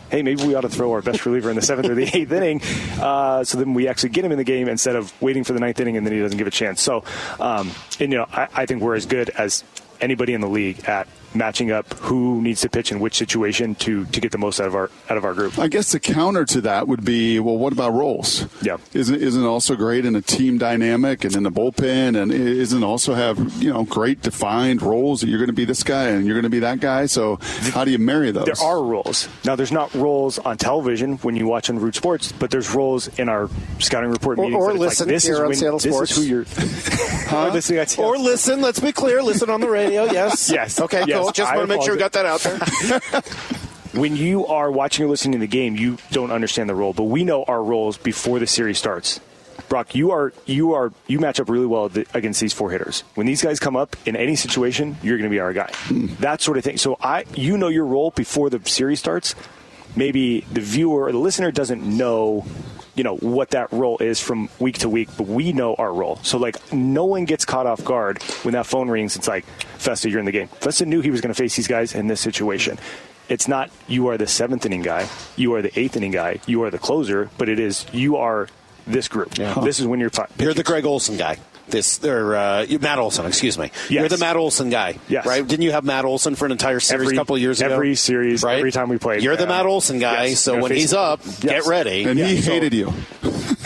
[0.09, 2.31] Hey, maybe we ought to throw our best reliever in the seventh or the eighth
[2.31, 2.61] inning,
[3.01, 5.59] uh, so then we actually get him in the game instead of waiting for the
[5.59, 6.81] ninth inning and then he doesn't give a chance.
[6.81, 7.03] So,
[7.39, 9.63] um, and you know, I, I think we're as good as
[9.99, 14.05] anybody in the league at matching up who needs to pitch in which situation to
[14.05, 15.59] to get the most out of our out of our group.
[15.59, 18.45] I guess the counter to that would be, well, what about roles?
[18.61, 18.77] Yeah.
[18.93, 22.83] Isn't isn't it also great in a team dynamic and in the bullpen, and isn't
[22.83, 26.25] also have you know great defined roles that you're going to be this guy and
[26.25, 27.05] you're going to be that guy?
[27.05, 27.37] So
[27.73, 28.45] how do you marry those?
[28.45, 29.27] There are roles.
[29.43, 33.07] Now, there's not roles on television when you watch on Root Sports, but there's roles
[33.19, 34.61] in our scouting report Or- meetings.
[34.63, 36.11] or that it's listen like, this here is on when, Seattle Sports.
[36.11, 36.41] is who you're.
[37.33, 40.49] or listening at Seattle Or listen, let's be clear, listen on the radio, yes.
[40.49, 40.79] Yes.
[40.79, 41.24] Okay, Yes, cool.
[41.31, 43.21] Just I want to make sure we got that out there.
[44.01, 47.03] when you are watching or listening to the game, you don't understand the role, but
[47.03, 49.19] we know our roles before the series starts.
[49.69, 53.01] Brock, you are you are you match up really well against these four hitters.
[53.15, 55.71] When these guys come up in any situation, you're going to be our guy.
[56.19, 56.77] That sort of thing.
[56.77, 59.33] So I, you know your role before the series starts.
[59.95, 62.45] Maybe the viewer or the listener doesn't know,
[62.95, 66.17] you know, what that role is from week to week, but we know our role.
[66.23, 69.15] So like, no one gets caught off guard when that phone rings.
[69.15, 69.45] It's like,
[69.77, 70.47] Festa, you're in the game.
[70.47, 72.77] Festa knew he was going to face these guys in this situation
[73.27, 76.61] it's not you are the seventh inning guy, you are the eighth inning guy, you
[76.61, 78.47] are the closer, but it is you are
[78.85, 79.33] this group.
[79.63, 80.11] This is when you're.
[80.11, 81.39] fi- You're the Greg Olson guy.
[81.67, 83.71] This, or uh, Matt Olson, excuse me.
[83.89, 83.91] Yes.
[83.91, 85.25] You're the Matt Olson guy, Yes.
[85.25, 85.45] right?
[85.45, 87.73] Didn't you have Matt Olson for an entire series Every- a couple of years ago?
[87.73, 88.57] every series, right?
[88.59, 89.23] every time we played.
[89.23, 90.39] You're the Uh, Matt Olson guy, yes.
[90.39, 90.99] so when he's him.
[90.99, 91.39] up, Yes.
[91.41, 92.03] get ready.
[92.03, 92.93] and he Yeah, so- hated you.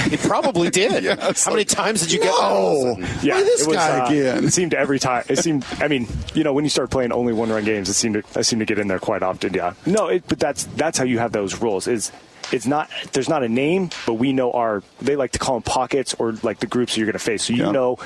[0.09, 1.03] He probably did.
[1.03, 1.43] Yes.
[1.43, 2.57] How many times did you get Matt No.
[2.57, 3.07] Olson?
[3.21, 4.45] Yeah, Why this it was, guy uh, again?
[4.45, 5.23] It seemed every time.
[5.27, 5.65] It seemed.
[5.79, 8.23] I mean, you know, when you start playing only one-run games, it seemed to.
[8.39, 9.53] I seem to get in there quite often.
[9.53, 9.73] Yeah.
[9.85, 11.87] No, it, but that's that's how you have those rules.
[11.87, 12.11] Is
[12.51, 14.83] it's not there's not a name, but we know our.
[15.01, 17.43] They like to call them pockets or like the groups you're going to face.
[17.45, 17.71] So you Yeah.
[17.71, 17.97] know,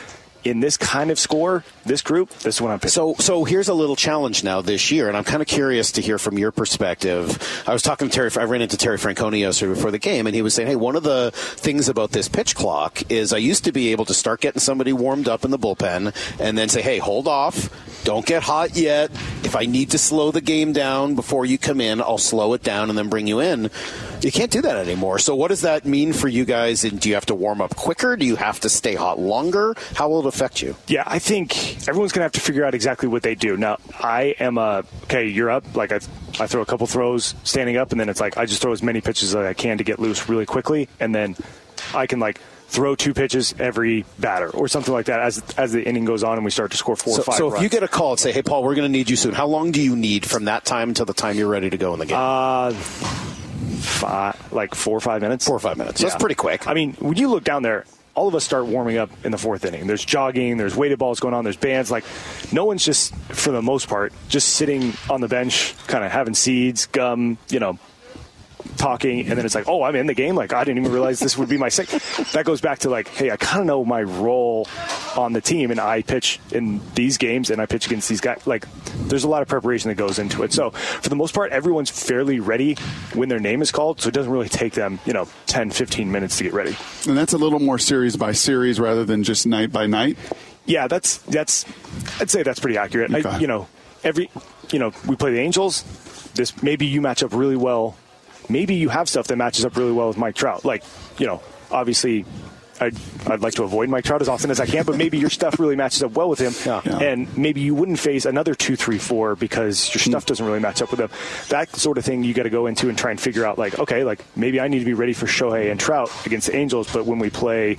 [0.44, 2.90] in this kind of score, this group, this is what I'm picking.
[2.90, 6.02] So, so here's a little challenge now this year, and I'm kind of curious to
[6.02, 7.64] hear from your perspective.
[7.66, 8.30] I was talking to Terry.
[8.36, 10.98] I ran into Terry Francona yesterday before the game, and he was saying, "Hey, one
[10.98, 14.42] of the things about this pitch clock is I used to be able to start
[14.42, 17.70] getting somebody warmed up in the bullpen, and then say, "Hey, hold off,
[18.04, 19.12] don't get hot yet.
[19.44, 22.64] If I need to slow the game down before you come in, I'll slow it
[22.64, 23.70] down and then bring you in."
[24.24, 25.20] You can't do that anymore.
[25.20, 26.86] So, what does that mean for you guys?
[26.86, 28.16] And do you have to warm up quicker?
[28.16, 29.76] Do you have to stay hot longer?
[29.96, 30.78] How will it affect you?
[30.88, 33.58] Yeah, I think everyone's going to have to figure out exactly what they do.
[33.58, 35.28] Now, I am a okay.
[35.28, 35.76] You're up.
[35.76, 36.00] Like I,
[36.40, 38.82] I throw a couple throws standing up, and then it's like I just throw as
[38.82, 41.36] many pitches as I can to get loose really quickly, and then
[41.94, 42.40] I can like
[42.74, 46.34] throw two pitches every batter or something like that as as the inning goes on
[46.38, 47.36] and we start to score four So, or five.
[47.36, 47.64] so if runs.
[47.64, 49.46] you get a call and say, "Hey, Paul, we're going to need you soon," how
[49.48, 52.00] long do you need from that time until the time you're ready to go in
[52.00, 52.18] the game?
[52.20, 56.02] uh, five, like four or five minutes, Four or five minutes.
[56.02, 56.68] That's pretty quick.
[56.68, 59.38] I mean, when you look down there, all of us start warming up in the
[59.38, 59.88] fourth inning.
[59.88, 61.90] There's jogging, there's weighted balls going on, there's bands.
[61.92, 62.04] Like,
[62.52, 66.34] no one's just, for the most part, just sitting on the bench, kind of having
[66.36, 67.80] seeds, gum, you know,
[68.78, 70.36] talking, and then it's like, oh, I'm in the game.
[70.36, 72.34] Like, I didn't even realize this would be my sixth.
[72.34, 74.68] That goes back to like, hey, I kind of know my role
[75.16, 78.46] on the team, and I pitch in these games, and I pitch against these guys.
[78.48, 78.68] Like,
[79.08, 80.52] there's a lot of preparation that goes into it.
[80.52, 82.76] So, for the most part, everyone's fairly ready
[83.14, 86.12] when their name is called, so it doesn't really take them, you know, 10, 15
[86.12, 86.76] minutes to get ready.
[87.08, 90.18] And that's a little more series by series rather than just night by night.
[90.66, 91.66] Yeah, that's that's.
[92.20, 93.14] I'd say that's pretty accurate.
[93.14, 93.68] I, you know,
[94.04, 94.30] every,
[94.72, 95.84] you know, we play the Angels.
[96.36, 97.98] This maybe you match up really well.
[98.50, 100.66] Maybe you have stuff that matches up really well with Mike Trout.
[100.66, 100.84] Like,
[101.18, 102.26] you know, obviously.
[102.82, 105.30] I'd, I'd like to avoid Mike Trout as often as I can, but maybe your
[105.30, 106.98] stuff really matches up well with him, Yeah.
[106.98, 110.12] and maybe you wouldn't face another two, three, four because your mm-hmm.
[110.12, 111.10] stuff doesn't really match up with him.
[111.50, 113.60] That sort of thing you got to go into and try and figure out.
[113.60, 116.56] Like, okay, like maybe I need to be ready for Shohei and Trout against the
[116.56, 117.78] Angels, but when we play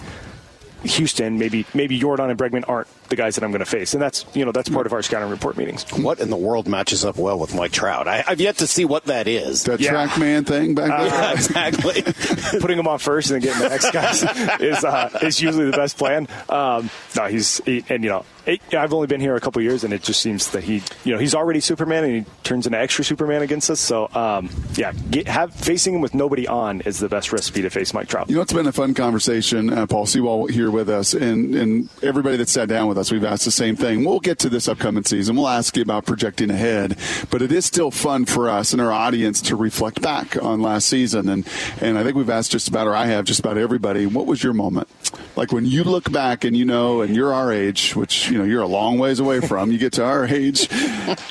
[0.84, 4.02] Houston, maybe maybe Yordan and Bregman aren't the guys that I'm going to face, and
[4.02, 5.84] that's you know that's part of our scouting report meetings.
[5.92, 8.06] What in the world matches up well with Mike Trout?
[8.08, 9.64] I, I've yet to see what that is.
[9.64, 9.92] That Yeah.
[10.06, 11.06] TrackMan thing back there.
[11.06, 12.02] yeah, exactly.
[12.60, 14.22] Putting him on first and then getting the next guys
[14.60, 16.28] is uh, is usually the best plan.
[16.48, 19.84] Um, no, he's he, and you know it, I've only been here a couple years,
[19.84, 22.78] and it just seems that he you know he's already Superman, and he turns into
[22.78, 23.80] extra Superman against us.
[23.80, 27.70] So um, yeah, get, have facing him with nobody on is the best recipe to
[27.70, 28.28] face Mike Trout.
[28.28, 29.72] You know, it's been a fun conversation.
[29.72, 33.24] Uh, Paul Sewald here with us, and, and everybody that sat down with us, we've
[33.24, 34.04] asked the same thing.
[34.04, 35.36] We'll get to this upcoming season.
[35.36, 36.98] We'll ask you about projecting ahead,
[37.30, 40.88] but it is still fun for us and our audience to reflect back on last
[40.88, 41.28] season.
[41.28, 41.46] And,
[41.80, 44.42] and I think we've asked just about, or I have just about everybody, what was
[44.42, 44.88] your moment?
[45.36, 48.44] Like when you look back and you know, and you're our age, which, you know,
[48.44, 50.68] you're a long ways away from, you get to our age,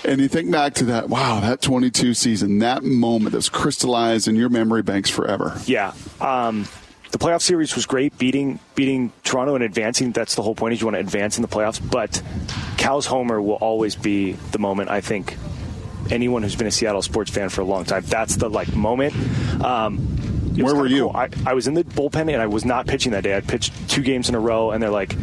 [0.05, 4.37] and you think back to that, wow, that 22 season, that moment that's crystallized in
[4.37, 5.59] your memory banks forever.
[5.65, 5.93] Yeah.
[6.21, 6.65] Um,
[7.11, 10.13] the playoff series was great, beating beating Toronto and advancing.
[10.13, 11.81] That's the whole point is you want to advance in the playoffs.
[11.91, 12.23] But
[12.77, 14.89] Cal's homer will always be the moment.
[14.89, 15.35] I think
[16.09, 19.13] anyone who's been a Seattle sports fan for a long time, that's the like moment.
[19.61, 19.97] Um,
[20.55, 21.09] Where were you?
[21.09, 21.17] cool.
[21.17, 23.35] I, I was in the bullpen and I was not pitching that day.
[23.35, 25.13] I pitched two games in a row, and they're like,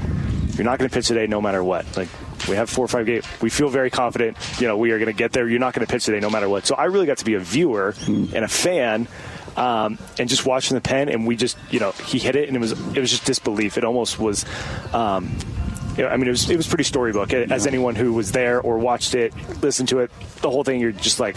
[0.54, 2.08] "You're not going to pitch today, no matter what." Like
[2.48, 3.24] we have four or five games.
[3.42, 4.36] We feel very confident.
[4.60, 5.48] You know, we are going to get there.
[5.48, 6.66] You're not going to pitch today, no matter what.
[6.66, 8.26] So I really got to be a viewer Hmm.
[8.34, 9.08] and a fan.
[9.56, 12.56] Um, and just watching the pen, and we just, you know, he hit it, and
[12.56, 13.76] it was, it was just disbelief.
[13.76, 14.44] It almost was,
[14.94, 15.36] um,
[15.96, 17.32] you know, I mean, it was, it was pretty storybook.
[17.34, 20.10] As anyone who was there or watched it, listened to it,
[20.40, 21.36] the whole thing, you're just like,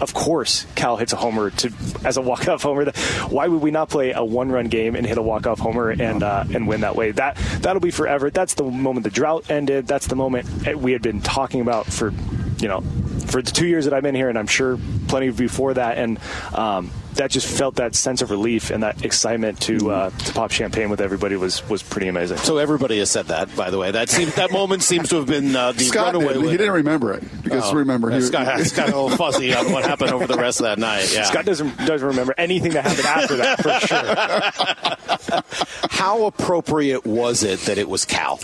[0.00, 1.72] of course, Cal hits a homer to
[2.04, 2.90] as a walk off homer.
[3.28, 5.90] Why would we not play a one run game and hit a walk off homer
[5.90, 7.10] and uh, and win that way?
[7.12, 8.30] That that'll be forever.
[8.30, 9.86] That's the moment the drought ended.
[9.86, 12.12] That's the moment we had been talking about for
[12.60, 12.80] you know
[13.26, 15.98] for the two years that I've been here, and I'm sure plenty before that.
[15.98, 16.18] And
[16.54, 20.50] um, that just felt that sense of relief and that excitement to uh, to pop
[20.52, 22.38] champagne with everybody was was pretty amazing.
[22.38, 23.90] So everybody has said that, by the way.
[23.90, 26.34] That seems that moment seems to have been uh, the Scott runaway.
[26.34, 26.44] did.
[26.44, 27.74] He didn't remember it because Oh.
[27.74, 30.60] remember Yeah, he, Scott, Scott got a little fuzzy on what happened over the rest
[30.60, 31.12] of that night.
[31.12, 31.24] Yeah.
[31.24, 35.90] Scott doesn't doesn't remember anything that happened after that for sure.
[35.90, 38.40] How appropriate was it that it was Cal?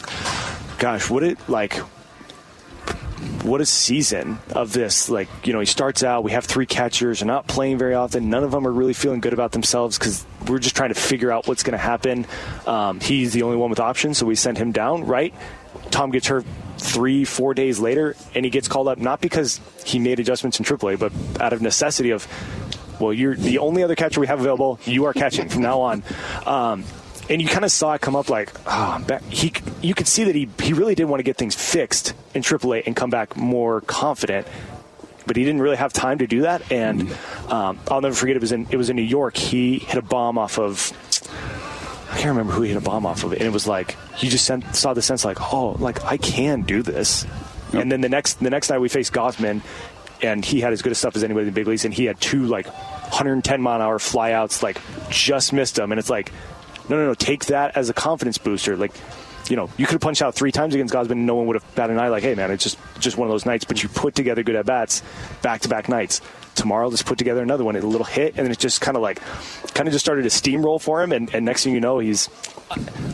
[0.79, 1.81] gosh, would it like
[3.43, 5.09] what a season of this.
[5.09, 8.29] Like, you know, he starts out, we have three catchers, they're not playing very often.
[8.29, 11.31] None of them are really feeling good about themselves because we're just trying to figure
[11.31, 12.27] out what's going to happen.
[12.67, 15.35] Um, he's the only one with options, so we send him down, right?
[15.91, 16.45] Tom gets hurt
[16.79, 20.65] three, four days later, and he gets called up not because he made adjustments in
[20.65, 22.27] AAA, but out of necessity of,
[23.01, 24.79] well, you're the only other catcher we have available.
[24.85, 26.03] You are catching from now on.
[26.45, 26.85] Um,
[27.29, 30.25] and you kind of saw it come up like oh, back, he you could see
[30.25, 33.37] that he he really did want to get things fixed in AAA and come back
[33.37, 34.47] more confident
[35.27, 36.71] but he didn't really have time to do that.
[36.71, 37.11] And
[37.49, 39.37] um, I'll never forget it was in it was in New York.
[39.37, 40.93] He hit a bomb off of
[42.11, 44.31] I can't remember who he hit a bomb off of and it was like you
[44.31, 47.27] just sent, saw the sense like oh like I can do this.
[47.73, 49.61] And then the next the next night we faced Gausman
[50.23, 52.05] and he had as good a stuff as anybody in the big leagues and he
[52.05, 55.91] had two like 110 mile an hour flyouts like just missed him.
[55.91, 56.33] And it's like
[56.88, 57.14] no, no, no.
[57.14, 58.77] Take that as a confidence booster.
[58.77, 58.92] Like,
[59.49, 61.55] you know, you could have punched out three times against Gausman, and no one would
[61.55, 62.09] have batted an eye.
[62.09, 63.64] Like, hey, man, it's just just one of those nights.
[63.64, 65.03] But you put together good at bats,
[65.42, 66.20] back to back nights.
[66.57, 67.77] Tomorrow, let's put together another one.
[67.77, 69.21] A little hit, and then it just kind of like,
[69.75, 71.12] kind of just started to steamroll for him.
[71.12, 72.29] And, and next thing you know, he's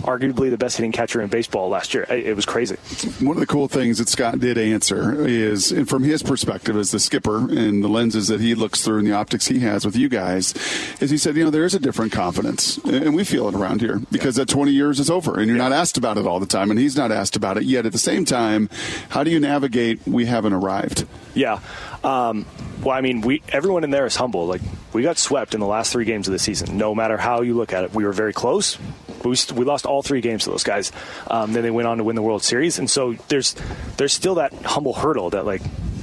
[0.02, 2.04] arguably the best hitting catcher in baseball last year.
[2.08, 2.76] It, it was crazy.
[3.24, 6.90] One of the cool things that Scott did answer is, and from his perspective as
[6.90, 9.96] the skipper and the lenses that he looks through and the optics he has with
[9.96, 10.54] you guys,
[11.00, 13.80] is he said, you know, there is a different confidence, and we feel it around
[13.80, 16.46] here because that 20 years is over, and you're not asked about it all the
[16.46, 17.84] time, and he's not asked about it yet.
[17.84, 18.70] At the same time,
[19.10, 20.00] how do you navigate?
[20.06, 21.06] We haven't arrived.
[21.34, 21.60] Yeah.
[22.04, 22.46] Um,
[22.82, 24.46] well, I mean, we everyone in there is humble.
[24.46, 24.60] Like
[24.92, 26.76] we got swept in the last three games of the season.
[26.76, 28.78] No matter how you look at it, we were very close.
[29.24, 30.90] We, st- we lost all three games to those guys.
[31.28, 33.54] Um, then they went on to win the World Series, and so there's
[33.96, 35.62] there's still that humble hurdle that like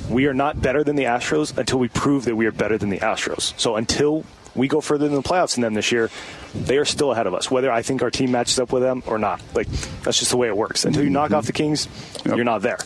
[0.10, 2.90] we are not better than the Astros until we prove that we are better than
[2.90, 3.54] the Astros.
[3.60, 6.10] So until we go further than the playoffs than them this year,
[6.56, 7.50] they are still ahead of us.
[7.52, 9.68] Whether I think our team matches up with them or not, like
[10.04, 10.86] that's just the way it works.
[10.86, 11.88] Until you knock off the Kings,
[12.26, 12.36] Yep.
[12.36, 12.78] you're not there.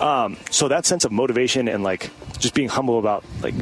[0.00, 3.54] Um, so that sense of motivation and like just being humble about like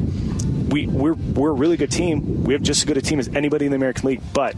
[0.69, 2.43] we we're we're a really good team.
[2.43, 4.55] We have just as good a team as anybody in the American League, but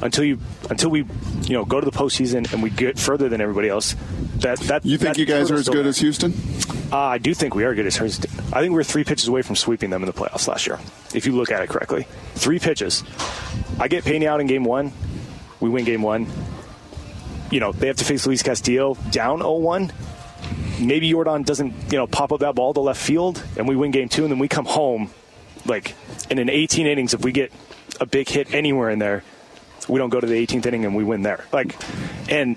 [0.00, 0.38] until you
[0.70, 1.00] until we
[1.42, 3.94] you know go to the postseason and we get further than everybody else.
[4.36, 5.88] That that You think that you guys are as good there.
[5.88, 6.32] as Houston?
[6.92, 8.30] Uh, I do think we are good as Houston.
[8.52, 10.78] I think we're three pitches away from sweeping them in the playoffs last year,
[11.14, 12.06] if you look at it correctly.
[12.34, 13.02] Three pitches.
[13.78, 14.92] I get Peña out in game one.
[15.60, 16.26] We win game one.
[17.50, 19.92] You know, they have to face Luis Castillo down 0 1.
[20.80, 23.90] Maybe Yordan doesn't, you know, pop up that ball to left field, and we win
[23.90, 25.10] game two, and then we come home,
[25.66, 25.94] like,
[26.30, 27.52] in an 18 innings, if we get
[28.00, 29.24] a big hit anywhere in there,
[29.88, 31.44] we don't go to the 18th inning and we win there.
[31.52, 31.74] Like,
[32.30, 32.56] and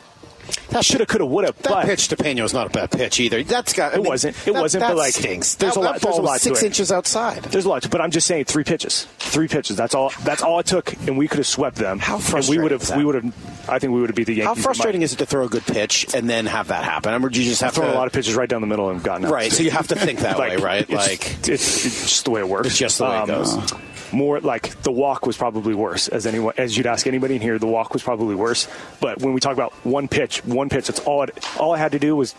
[0.72, 1.54] that shoulda, coulda, woulda.
[1.62, 3.41] That but pitch to Pena was not a bad pitch either.
[3.44, 3.91] That's got.
[3.94, 4.36] I It mean, wasn't.
[4.48, 4.82] It that- wasn't.
[4.82, 5.56] That but like, stinks.
[5.56, 5.94] there's that, a lot.
[5.94, 7.44] That There's a lot was six inches outside.
[7.44, 9.06] There's a lot, to, but I'm just saying three pitches.
[9.20, 9.78] Three pitches.
[9.78, 10.12] That's all.
[10.24, 12.00] That's all it took, and we could have swept them.
[12.00, 12.98] How And we frustrating would is have.
[12.98, 13.70] We would have.
[13.70, 14.58] I think we would have beat the Yankees.
[14.58, 17.13] How frustrating is it to throw a good pitch and then have that happen?
[17.13, 18.67] I mean, you just have Thrown to throw a lot of pitches right down the
[18.67, 19.32] middle and gotten out.
[19.32, 20.82] Right, so you have to think that way, right?
[20.82, 22.67] it's- Like- it's, it's just the way it works.
[22.67, 23.72] It's just the way it um, goes.
[24.12, 26.08] More like the walk was probably worse.
[26.08, 28.67] As anyone, as you'd ask anybody in here, the walk was probably worse.
[29.00, 31.24] But when we talk about one pitch, one pitch, that's all.
[31.24, 32.36] It, all I had to do was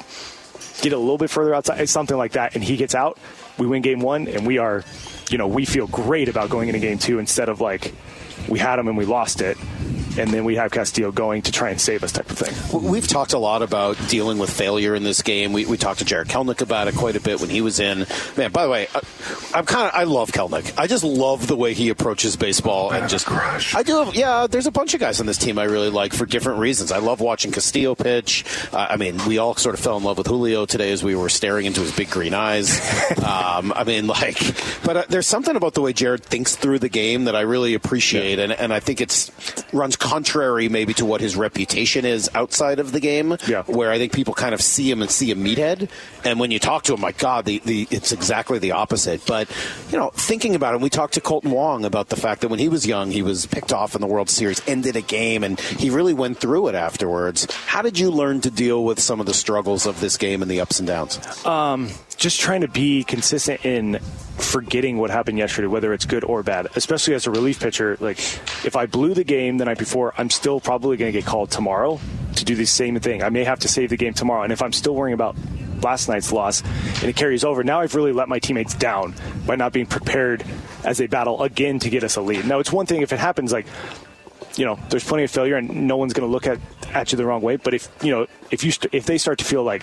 [0.83, 3.19] get a little bit further outside, something like that, and he gets out.
[3.59, 4.85] We win game one, and we are,
[5.31, 7.93] you know, we feel great about going into game two instead of like
[8.49, 9.57] we had him and we lost it,
[10.19, 12.83] and then we have Castillo going to try and save us type of thing.
[12.83, 15.53] We've talked a lot about dealing with failure in this game.
[15.53, 18.07] We, we talked to Jarred Kelenic about it quite a bit when he was in.
[18.37, 19.01] Man, by the way, I,
[19.55, 20.79] I'm kind of I love Kelenic.
[20.79, 23.27] I just love the way he approaches baseball and just.
[23.27, 23.75] crush.
[23.75, 24.11] I do.
[24.13, 26.93] Yeah, there's a bunch of guys on this team I really like for different reasons.
[26.93, 28.45] I love watching Castillo pitch.
[28.73, 31.15] Uh, I mean, we all sort of fell in love with Julio today as we
[31.15, 32.81] were staring into his big green eyes.
[33.25, 34.39] um, I mean, like,
[34.85, 37.75] but uh, there's something about the way Jarred thinks through the game that I really
[37.75, 39.31] appreciate, and, and I think it's
[39.73, 43.37] runs contrary maybe to what his reputation is outside of the game.
[43.47, 43.63] Yeah.
[43.65, 45.89] Where I think people kind of see him and see a meathead,
[46.25, 49.25] and when you talk to him, my God, the, the it's exactly the opposite.
[49.27, 49.51] But
[49.91, 52.59] you know, thinking about it, we talked to Kolten Wong about the fact that when
[52.59, 55.59] he was young, he was picked off in the World Series, ended a game, and
[55.61, 57.53] he really went through it afterwards.
[57.67, 60.51] How did you learn to deal with some of the struggles of this game and
[60.51, 61.19] the ups and downs?
[61.47, 63.99] Um, just trying to be consistent in
[64.39, 66.69] forgetting what happened yesterday, whether it's good or bad.
[66.75, 68.19] Especially as a relief pitcher, like
[68.65, 71.51] if I blew the game the night before, I'm still probably going to get called
[71.51, 72.01] tomorrow
[72.37, 73.23] to do the same thing.
[73.23, 75.37] I may have to save the game tomorrow, and if I'm still worrying about
[75.83, 76.63] last night's loss
[77.01, 79.15] and it carries over, now I've really let my teammates down
[79.47, 80.45] by not being prepared
[80.85, 82.47] as they battle again to get us a lead.
[82.47, 83.67] Now it's one thing if it happens like
[84.57, 86.59] you know, there's plenty of failure, and no one's going to look at
[86.93, 87.57] at you the wrong way.
[87.57, 89.83] But if you know, if you st- if they start to feel like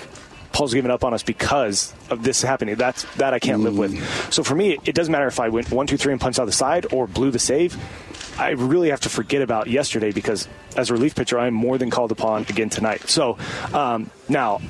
[0.51, 4.33] Paul's giving up on us because of this happening, that's that I can't live with.
[4.33, 6.45] So for me, it doesn't matter if I went one, two, three, and punched out
[6.45, 7.77] the side or blew the save.
[8.39, 11.89] I really have to forget about yesterday because as a relief pitcher, I'm more than
[11.89, 13.09] called upon again tonight.
[13.09, 13.37] So
[13.73, 14.61] um, now.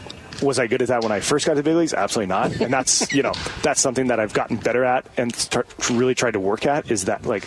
[0.41, 1.93] Was I good at that when I first got to the big leagues?
[1.93, 2.59] Absolutely not.
[2.61, 6.31] And that's you know that's something that I've gotten better at and start really tried
[6.31, 6.89] to work at.
[6.91, 7.45] Is that like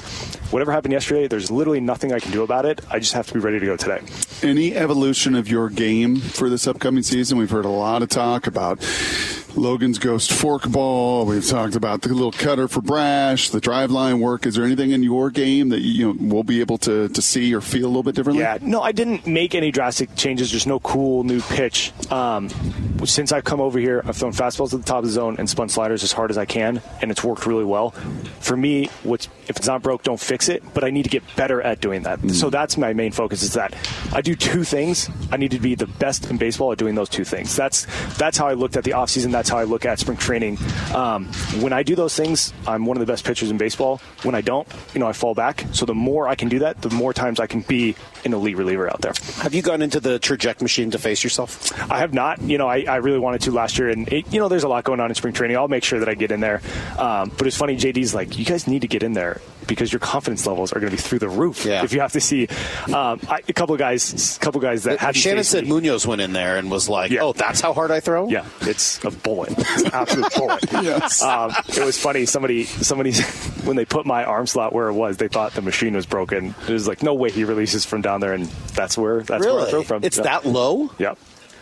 [0.50, 1.28] whatever happened yesterday?
[1.28, 2.80] There's literally nothing I can do about it.
[2.90, 4.02] I just have to be ready to go today.
[4.42, 7.38] Any evolution of your game for this upcoming season?
[7.38, 8.80] We've heard a lot of talk about
[9.56, 11.26] Logan's ghost forkball.
[11.26, 14.46] We've talked about the little cutter for Brash, the Driveline work.
[14.46, 17.54] Is there anything in your game that you know we'll be able to, to see
[17.54, 18.42] or feel a little bit differently?
[18.42, 20.50] Yeah, no, I didn't make any drastic changes.
[20.50, 21.92] There's no cool new pitch.
[22.10, 22.48] Um,
[23.04, 25.48] since I've come over here, I've thrown fastballs at the top of the zone and
[25.48, 27.90] spun sliders as hard as I can, and it's worked really well.
[28.40, 30.62] For me, what's if it's not broke, don't fix it.
[30.72, 32.30] But I need to get better at doing that.
[32.30, 33.42] So that's my main focus.
[33.42, 33.74] Is that
[34.12, 35.10] I do two things.
[35.30, 37.54] I need to be the best in baseball at doing those two things.
[37.56, 39.32] That's that's how I looked at the offseason.
[39.32, 40.58] That's how I look at spring training.
[40.94, 41.26] Um,
[41.60, 44.00] when I do those things, I'm one of the best pitchers in baseball.
[44.22, 45.64] When I don't, you know, I fall back.
[45.72, 48.56] So the more I can do that, the more times I can be an elite
[48.56, 49.12] reliever out there.
[49.42, 51.72] Have you gone into the Trajekt machine to face yourself?
[51.90, 52.40] I have not.
[52.40, 54.68] You know, I, I really wanted to last year, and it, you know, there's a
[54.68, 55.56] lot going on in spring training.
[55.56, 56.60] I'll make sure that I get in there.
[56.98, 60.00] Um, but it's funny, JD's like, you guys need to get in there because your
[60.00, 61.64] confidence levels are going to be through the roof.
[61.64, 61.84] Yeah.
[61.84, 62.48] If you have to see
[62.88, 66.06] um, I, a couple of guys, a couple of guys that had Shannon said Munoz
[66.06, 67.20] went in there and was like, Yeah.
[67.22, 69.50] "Oh, that's how hard I throw." Yeah, it's a bullet.
[69.58, 70.64] It's an absolute bullet.
[70.82, 71.22] Yes.
[71.22, 72.26] Um, it was funny.
[72.26, 73.12] Somebody, somebody,
[73.64, 76.54] when they put my arm slot where it was, they thought the machine was broken.
[76.68, 79.60] It was like, no way, he releases from down there, and that's where that's where
[79.60, 80.02] I throw from.
[80.04, 80.24] It's Yeah.
[80.24, 80.90] that low.
[80.98, 81.14] Yeah.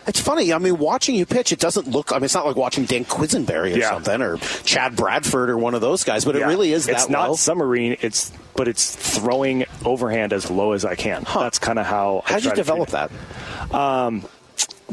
[0.07, 0.51] It's funny.
[0.51, 2.11] I mean, watching you pitch, it doesn't look.
[2.11, 3.89] I mean, it's not like watching Dan Quisenberry or Yeah.
[3.91, 6.25] something, or Chad Bradford or one of those guys.
[6.25, 7.35] But it really is It's not low.
[7.35, 7.97] submarine.
[8.01, 11.25] It's but it's throwing overhand as low as I can.
[11.33, 12.23] That's kind of how.
[12.25, 13.73] How did you try to treat develop that?
[13.75, 14.25] Um,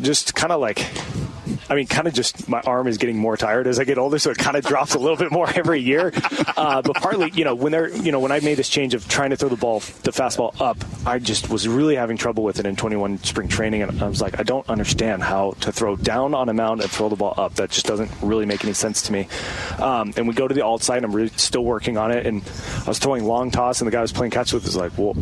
[0.01, 0.87] just kind of like
[1.71, 4.19] I mean, kind of just my arm is getting more tired as I get older,
[4.19, 6.13] so it kind of drops a little bit more every year.
[6.57, 9.07] Uh, but partly, you know, when they're, you know, when I made this change of
[9.09, 10.77] trying to throw the ball, the fastball up,
[11.07, 14.21] I just was really having trouble with it in 21 spring training, and I was
[14.21, 17.35] like, I don't understand how to throw down on a mound and throw the ball
[17.37, 17.55] up.
[17.57, 19.29] That just doesn't really make any sense to me.
[19.79, 22.27] Um, and we go to the alt side, and I'm really still working on it,
[22.27, 22.43] and
[22.85, 24.93] I was throwing long toss, and the guy I was playing catch with was like,
[24.97, 25.15] well,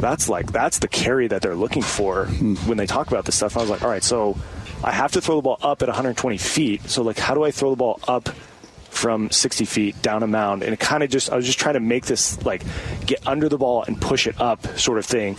[0.00, 3.56] that's like that's the carry that they're looking for when they talk about this stuff.
[3.56, 4.36] I was like, all right, so
[4.82, 6.88] I have to throw the ball up at 120 feet.
[6.88, 8.28] So like, how do I throw the ball up?
[8.90, 11.74] From 60 feet down a mound, and it kind of just, I was just trying
[11.74, 12.62] to make this like
[13.06, 15.38] get under the ball and push it up sort of thing.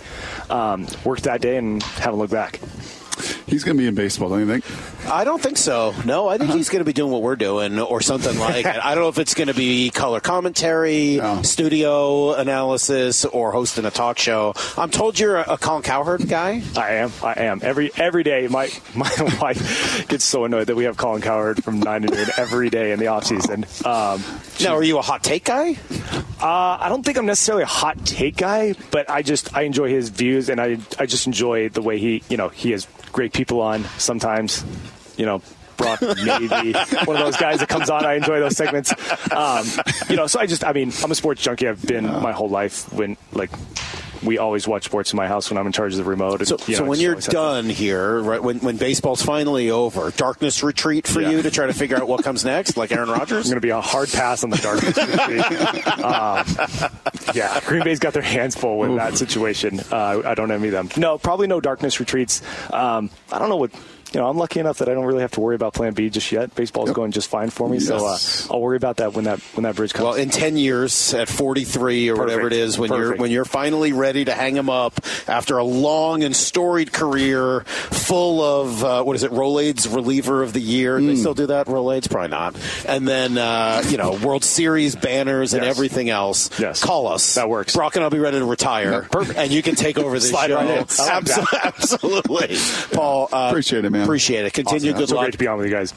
[0.50, 2.58] Um, worked that day and haven't looked back.
[3.46, 4.64] He's going to be in baseball, don't you think?
[5.10, 5.94] I don't think so.
[6.04, 6.56] No, I think Uh-huh.
[6.58, 8.84] he's going to be doing what we're doing or something like it.
[8.84, 13.90] I don't know if it's going to be color commentary, studio analysis, or hosting a
[13.90, 14.54] talk show.
[14.78, 16.62] I'm told you're a, a Colin Cowherd guy.
[16.76, 17.12] I am.
[17.22, 17.60] I am.
[17.62, 21.80] Every every day, my my wife gets so annoyed that we have Colin Cowherd from
[21.80, 23.64] nine to noon every day in the off season.
[23.84, 24.22] Um,
[24.62, 25.76] now, are you a hot take guy?
[26.40, 29.90] Uh, I don't think I'm necessarily a hot take guy, but I just I enjoy
[29.90, 33.32] his views, and I I just enjoy the way he you know he has great
[33.32, 34.64] people on sometimes,
[35.16, 35.42] you know.
[35.78, 36.74] Brock, maybe
[37.06, 38.04] one of those guys that comes on.
[38.04, 38.92] I enjoy those segments.
[39.32, 39.66] Um,
[40.10, 41.66] you know, so I just, I mean, I'm a sports junkie.
[41.66, 42.92] I've been my whole life.
[42.92, 43.50] When like,
[44.22, 46.40] we always watch sports in my house when I'm in charge of the remote.
[46.40, 50.62] And, So, you so when you're done here, right when when baseball's finally over, darkness
[50.62, 53.40] retreat for you to try to figure out what comes next, like Aaron Rodgers.
[53.40, 54.96] It's going to be a hard pass on the darkness.
[54.96, 55.88] retreat.
[56.04, 56.46] um,
[57.34, 59.80] yeah, Green Bay's got their hands full with that situation.
[59.90, 60.90] Uh, I don't envy them.
[60.96, 62.42] No, probably no darkness retreats.
[62.72, 63.72] Um, I don't know what.
[64.14, 66.10] You know, I'm lucky enough that I don't really have to worry about Plan B
[66.10, 66.54] just yet.
[66.54, 67.86] Baseball's going just fine for me, Yes.
[67.86, 70.04] so uh, I'll worry about that when that when that bridge comes.
[70.04, 72.78] Well, in ten years, at forty three or whatever it Perfect.
[72.78, 76.92] when you're when you're finally ready to hang them up after a long and storied
[76.92, 80.98] career, full of uh, what is it, Rolaids reliever of the year?
[80.98, 81.06] Hmm.
[81.06, 82.54] They still do that, Rolaids, probably not.
[82.86, 85.76] And then uh, you know, World Series banners and Yes.
[85.76, 86.50] everything else.
[86.58, 86.82] Yes.
[86.82, 87.34] call us.
[87.36, 87.74] That works.
[87.74, 89.02] Brock and I'll be ready to retire.
[89.10, 89.38] Perfect.
[89.38, 90.56] And you can take over this Slide show.
[90.56, 90.72] right in.
[90.72, 90.86] I like
[91.24, 92.56] Abso- Absolutely,
[92.94, 93.28] Paul.
[93.32, 94.01] Uh, Appreciate it, man.
[94.02, 94.52] Appreciate it.
[94.52, 94.90] Continue.
[94.90, 95.00] Awesome.
[95.00, 95.24] Good so luck.
[95.24, 95.94] great to be on with you guys.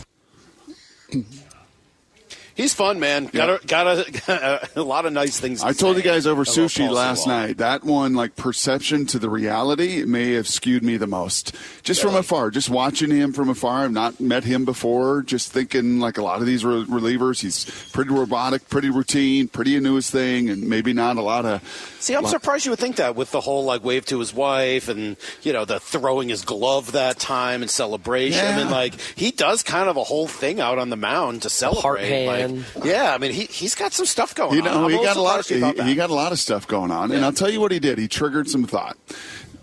[2.55, 3.25] He's fun, man.
[3.25, 5.59] Got a, got a, a lot of nice things.
[5.59, 7.39] To I told you guys over about sushi last Sewald.
[7.41, 7.57] night.
[7.57, 11.53] That one, like perception to the reality, may have skewed me the most.
[11.83, 13.83] Just from afar, just watching him from afar.
[13.83, 15.21] I've not met him before.
[15.23, 19.75] Just thinking, like a lot of these re- relievers, he's pretty robotic, pretty routine, pretty
[19.75, 21.61] into his thing, and maybe not a lot of.
[21.99, 24.33] See, I'm lot- surprised you would think that with the whole like wave to his
[24.33, 28.39] wife and you know the throwing his glove that time and celebration.
[28.39, 28.57] I Yeah.
[28.59, 31.81] mean, like he does kind of a whole thing out on the mound to celebrate.
[31.81, 32.44] Heart Like,
[32.83, 35.21] yeah, I mean he he's got some stuff going You know, I'm he got a
[35.21, 35.39] lot.
[35.39, 37.33] Of, surprised you thought he, he got a lot of stuff going on, and I'll
[37.33, 37.97] tell you what he did.
[37.97, 38.97] He triggered some thought.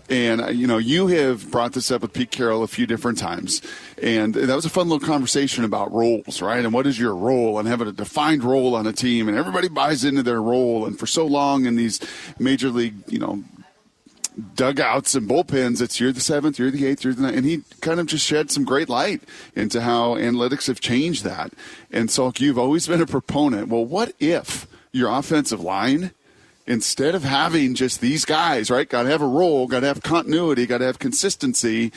[0.09, 3.17] And uh, you know, you have brought this up with Pete Carroll a few different
[3.17, 3.61] times,
[4.01, 6.63] and that was a fun little conversation about roles, right?
[6.63, 9.69] And what is your role, and having a defined role on a team, and everybody
[9.69, 10.85] buys into their role.
[10.85, 12.01] And for so long in these
[12.37, 13.43] major league, you know,
[14.55, 17.37] dugouts and bullpens, it's you're the seventh, you're the eighth, you're the ninth.
[17.37, 19.21] And he kind of just shed some great light
[19.55, 21.53] into how analytics have changed that.
[21.91, 23.69] And so you've always been a proponent.
[23.69, 26.11] Well, what if your offensive line,
[26.65, 30.01] instead of having just these guys, right, got to have a role, got to have
[30.01, 31.91] continuity, got to have consistency.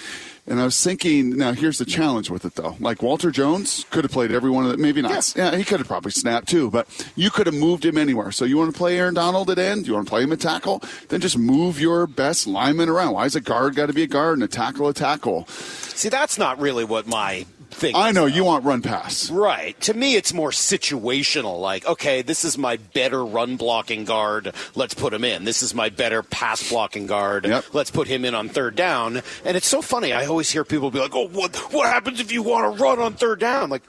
[0.46, 2.76] And I was thinking, now here's the challenge with it though.
[2.78, 5.34] Like Walter Jones could have played every one of the, maybe not.
[5.36, 6.86] Yeah, he could have probably snapped too, but
[7.16, 8.30] you could have moved him anywhere.
[8.30, 9.86] So you want to play Aaron Donald at end?
[9.86, 10.82] You want to play him at tackle?
[11.08, 13.14] Then just move your best lineman around.
[13.14, 15.46] Why is a guard got to be a guard and a tackle a tackle?
[15.46, 17.94] See, that's not really what my thing.
[17.94, 19.30] I know you want run pass.
[19.30, 19.78] Right.
[19.82, 21.60] To me, it's more situational.
[21.60, 24.52] Like, okay, this is my better run blocking guard.
[24.74, 25.44] Let's put him in.
[25.44, 27.44] This is my better pass blocking guard.
[27.46, 27.66] Yep.
[27.72, 29.22] Let's put him in on third down.
[29.44, 30.12] And it's so funny.
[30.12, 32.98] I always hear people be like, "Oh, what what happens if you want to run
[32.98, 33.82] on third down?" Like.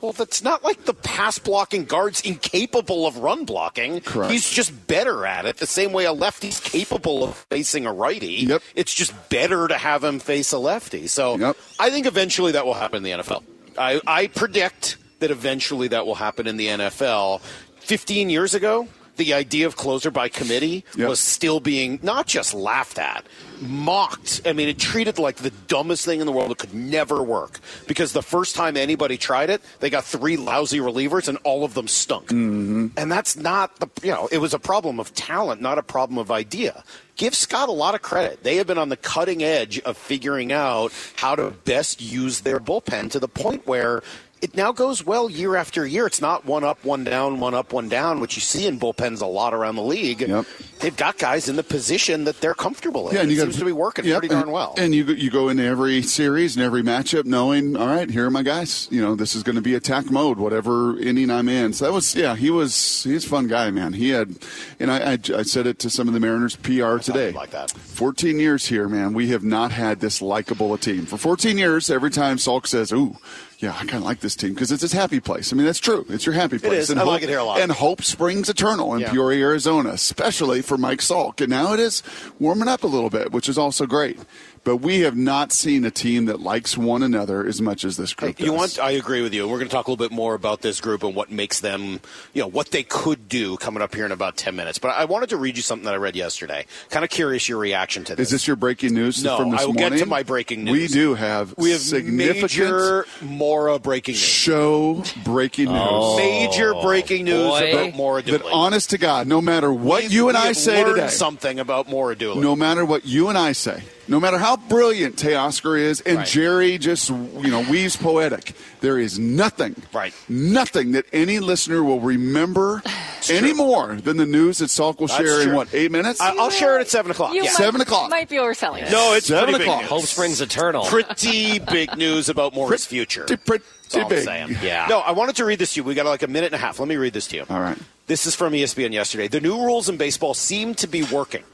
[0.00, 4.00] Well, that's not like the pass blocking guard's incapable of run blocking.
[4.00, 4.32] Correct.
[4.32, 8.46] He's just better at it, the same way a lefty's capable of facing a righty.
[8.46, 8.62] Yep.
[8.74, 11.06] It's just better to have him face a lefty.
[11.06, 11.56] So Yep.
[11.78, 13.42] I think eventually that will happen in the NFL.
[13.76, 17.40] I, I predict that eventually that will happen in the NFL.
[17.80, 21.08] 15 years ago, the idea of closer by committee Yep.
[21.10, 23.24] was still being not just laughed at,
[23.60, 24.42] mocked.
[24.44, 26.50] I mean, it treated like the dumbest thing in the world.
[26.50, 30.78] It could never work because the first time anybody tried it, they got three lousy
[30.78, 32.26] relievers and all of them stunk.
[32.28, 32.88] Mm-hmm.
[32.96, 36.18] And that's not the, you know, it was a problem of talent, not a problem
[36.18, 36.84] of idea.
[37.16, 38.42] Give Scott a lot of credit.
[38.44, 42.58] They have been on the cutting edge of figuring out how to best use their
[42.58, 44.02] bullpen to the point where
[44.42, 46.06] it now goes well year after year.
[46.06, 49.20] It's not one up, one down, one up, one down, which you see in bullpens
[49.20, 50.22] a lot around the league.
[50.22, 50.46] Yep.
[50.80, 53.14] They've got guys in the position that they're comfortable in.
[53.16, 54.74] Yeah, and it you seems to be working yep, pretty darn and- well.
[54.78, 58.26] And you go- you go into every series and every matchup knowing, all right, here
[58.26, 58.88] are my guys.
[58.90, 61.74] You know, this is going to be attack mode, whatever inning I'm in.
[61.74, 63.92] So that was, yeah, he was he's a fun guy, man.
[63.92, 64.36] He had,
[64.78, 67.32] and I, I, I said it to some of the Mariners PR today.
[67.32, 67.70] like that.
[67.72, 69.12] 14 years here, man.
[69.12, 71.90] We have not had this likable a team for 14 years.
[71.90, 73.18] Every time Salk says, "Ooh."
[73.60, 75.52] Yeah, I kind of like this team because it's his happy place.
[75.52, 76.06] I mean, that's true.
[76.08, 76.88] It's your happy place.
[76.88, 76.96] is.
[76.96, 77.60] I like it here a lot.
[77.60, 79.10] And hope springs eternal in Yeah.
[79.12, 81.42] Peoria, Arizona, especially for Mike Salk.
[81.42, 82.02] And now it is
[82.38, 84.18] warming up a little bit, which is also great.
[84.62, 88.12] But we have not seen a team that likes one another as much as this
[88.12, 88.38] group.
[88.38, 88.54] You does.
[88.54, 88.78] want?
[88.78, 89.48] I agree with you.
[89.48, 92.00] We're going to talk a little bit more about this group and what makes them,
[92.34, 94.78] you know, what they could do coming up here in about ten minutes.
[94.78, 96.66] But I wanted to read you something that I read yesterday.
[96.90, 98.28] Kind of curious your reaction to this.
[98.28, 99.92] Is this your breaking news No, from this I will morning?
[99.98, 100.72] get to my breaking news.
[100.74, 104.20] We do have we have significant major Mora breaking news.
[104.22, 105.80] show breaking news.
[105.82, 107.70] Oh, major breaking news boy.
[107.72, 108.52] about Mora that Dooley.
[108.52, 112.42] honest to God, no matter what you and I say today, something about Mora Dooley.
[112.42, 116.26] no matter what you and I say, no matter how brilliant Teoscar is, and Right.
[116.26, 118.52] Jerry just you know weaves poetic,
[118.82, 120.12] there is nothing, Right.
[120.28, 122.82] nothing that any listener will remember
[123.30, 126.20] any more than the news that Salk will That's share in what eight minutes.
[126.20, 127.30] I, will share it at seven o'clock.
[127.32, 127.50] You Yeah.
[127.50, 128.10] might, Seven o'clock.
[128.10, 128.90] Might be overselling it.
[128.92, 129.80] No, it's Seven pretty big o'clock.
[129.82, 129.88] news.
[129.90, 130.84] Hope springs eternal.
[130.84, 133.24] Pretty big news about Mora's future.
[133.24, 134.24] Pretty, pretty That's all I'm big.
[134.24, 134.56] saying.
[134.62, 134.86] Yeah.
[134.88, 135.84] No, I wanted to read this to you.
[135.84, 136.78] We got like a minute and a half.
[136.80, 137.46] Let me read this to you.
[137.48, 137.78] All right.
[138.06, 139.28] This is from ESPN yesterday.
[139.28, 141.44] The new rules in baseball seem to be working.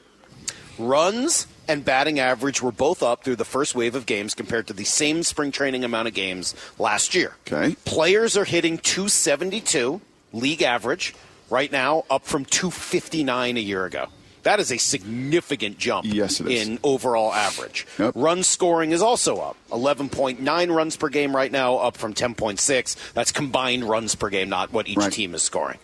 [0.79, 4.73] Runs and batting average were both up through the first wave of games compared to
[4.73, 7.35] the same spring training amount of games last year.
[7.47, 7.77] Okay.
[7.85, 10.01] Players are hitting 272
[10.33, 11.15] league average
[11.51, 14.07] right now, up from 259 a year ago.
[14.43, 17.85] That is a significant jump Yes, in overall average.
[17.99, 18.13] Yep.
[18.15, 19.57] Run scoring is also up.
[19.71, 22.97] 11.9 runs per game right now, up from 10.6.
[23.13, 25.13] That's combined runs per game, not what each Right.
[25.13, 25.79] team is scoring.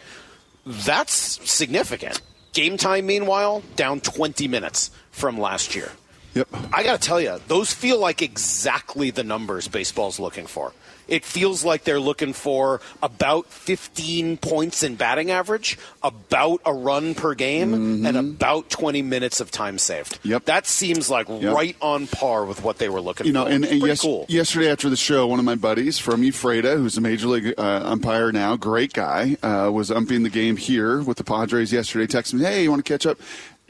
[0.64, 2.20] That's significant.
[2.52, 5.92] Game time, meanwhile, down 20 minutes from last year.
[6.34, 6.48] Yep.
[6.72, 10.72] I got to tell you, those feel like exactly the numbers baseball's looking for.
[11.08, 17.14] It feels like they're looking for about 15 points in batting average, about a run
[17.14, 20.20] per game, and about 20 minutes of time saved.
[20.20, 20.28] Mm-hmm.
[20.30, 20.44] Yep.
[20.46, 21.54] That seems like Yep.
[21.54, 23.50] right on par with what they were looking You know, for.
[23.50, 24.24] and, yes, cool.
[24.28, 27.82] yesterday after the show, one of my buddies from Ephrata, who's a major league uh,
[27.84, 32.06] umpire now, great guy, uh, was umping the game here with the Padres yesterday.
[32.06, 33.18] Texted me, "Hey, you want to catch up?"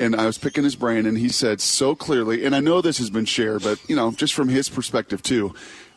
[0.03, 2.99] And I was picking his brain, and he said so clearly, and I know this
[2.99, 5.55] has been shared, but you know, just from his perspective too.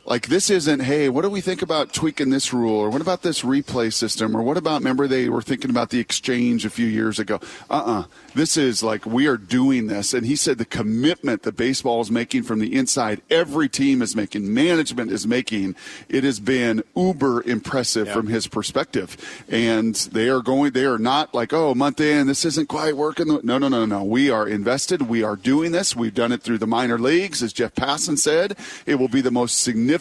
[0.07, 3.23] Like this isn't, hey, what do we think about tweaking this rule, or what about
[3.23, 4.81] this replay system, or what about?
[4.81, 7.39] Remember, they were thinking about the exchange a few years ago.
[7.71, 8.03] Uh-uh.
[8.35, 12.11] This is like we are doing this, and he said the commitment that baseball is
[12.11, 15.75] making from the inside, every team is making, management is making.
[16.07, 19.17] It has been uber impressive from his perspective,
[19.49, 20.73] and they are going.
[20.73, 23.25] They are not like, oh, month in, this isn't quite working.
[23.27, 24.03] No, no, no, no.
[24.03, 25.03] We are invested.
[25.03, 25.95] We are doing this.
[25.95, 28.55] We've done it through the minor leagues, as Jeff Passan said.
[28.85, 29.94] It will be the most significant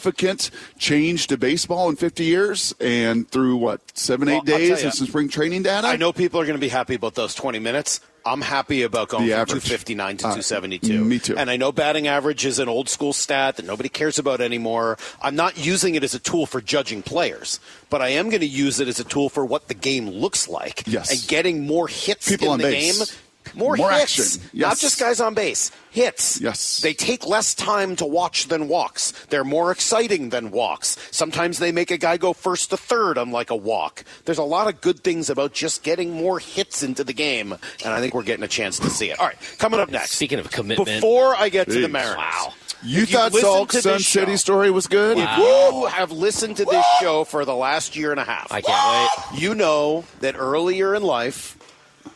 [0.79, 5.07] change to baseball in 50 years, and through what seven, Well, eight days of some
[5.07, 5.87] spring training data.
[5.87, 8.01] I know people are going to be happy about those 20 minutes.
[8.27, 11.05] I'm happy about going from 259 to Uh, 272.
[11.05, 11.37] me too.
[11.37, 14.97] And I know batting average is an old school stat that nobody cares about anymore.
[15.21, 18.47] I'm not using it as a tool for judging players, but I am going to
[18.47, 20.85] use it as a tool for what the game looks like.
[20.87, 21.11] Yes.
[21.11, 23.11] And getting more hits People in on the base.
[23.11, 23.19] game.
[23.55, 24.51] More, More hits, action.
[24.55, 25.71] not just guys on base.
[25.91, 26.41] Hits.
[26.41, 26.81] Yes.
[26.81, 29.13] They take less time to watch than walks.
[29.29, 30.97] They're more exciting than walks.
[31.13, 34.03] Sometimes they make a guy go first to third, unlike a walk.
[34.25, 37.93] There's a lot of good things about just getting more hits into the game, and
[37.95, 39.21] I think we're getting a chance to see it.
[39.21, 40.13] All right, coming up next.
[40.13, 40.89] Speaking of commitment.
[40.89, 41.91] Before I get to the Jeez.
[41.93, 42.17] Mariners.
[42.17, 42.55] Wow.
[42.83, 45.17] You If you've thought listened Salk to Sun City story was good?
[45.17, 48.61] If you have listened to this show for the last year and a half, I
[48.61, 49.41] can't wait.
[49.41, 51.57] you know that earlier in life,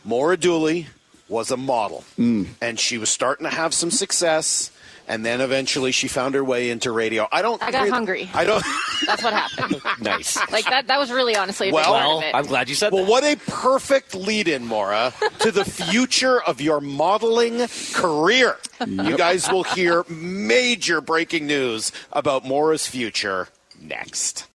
[0.03, 0.87] Maura Dooley
[1.29, 2.47] was a model, Mm.
[2.61, 4.71] and she was starting to have some success.
[5.07, 7.27] And then eventually, she found her way into radio.
[7.31, 7.59] I don't.
[7.63, 8.29] I got really- hungry.
[8.31, 8.63] I don't.
[9.07, 9.81] That's what happened.
[9.99, 10.37] Nice.
[10.51, 10.85] Like that.
[10.85, 12.35] That was really honestly a Well- Well, of it.
[12.35, 13.09] I'm glad you said Well, that.
[13.09, 18.57] what a perfect lead-in, Maura, to the future of your modeling career.
[18.85, 23.47] You guys will hear major breaking news about Maura's future
[23.81, 24.45] next.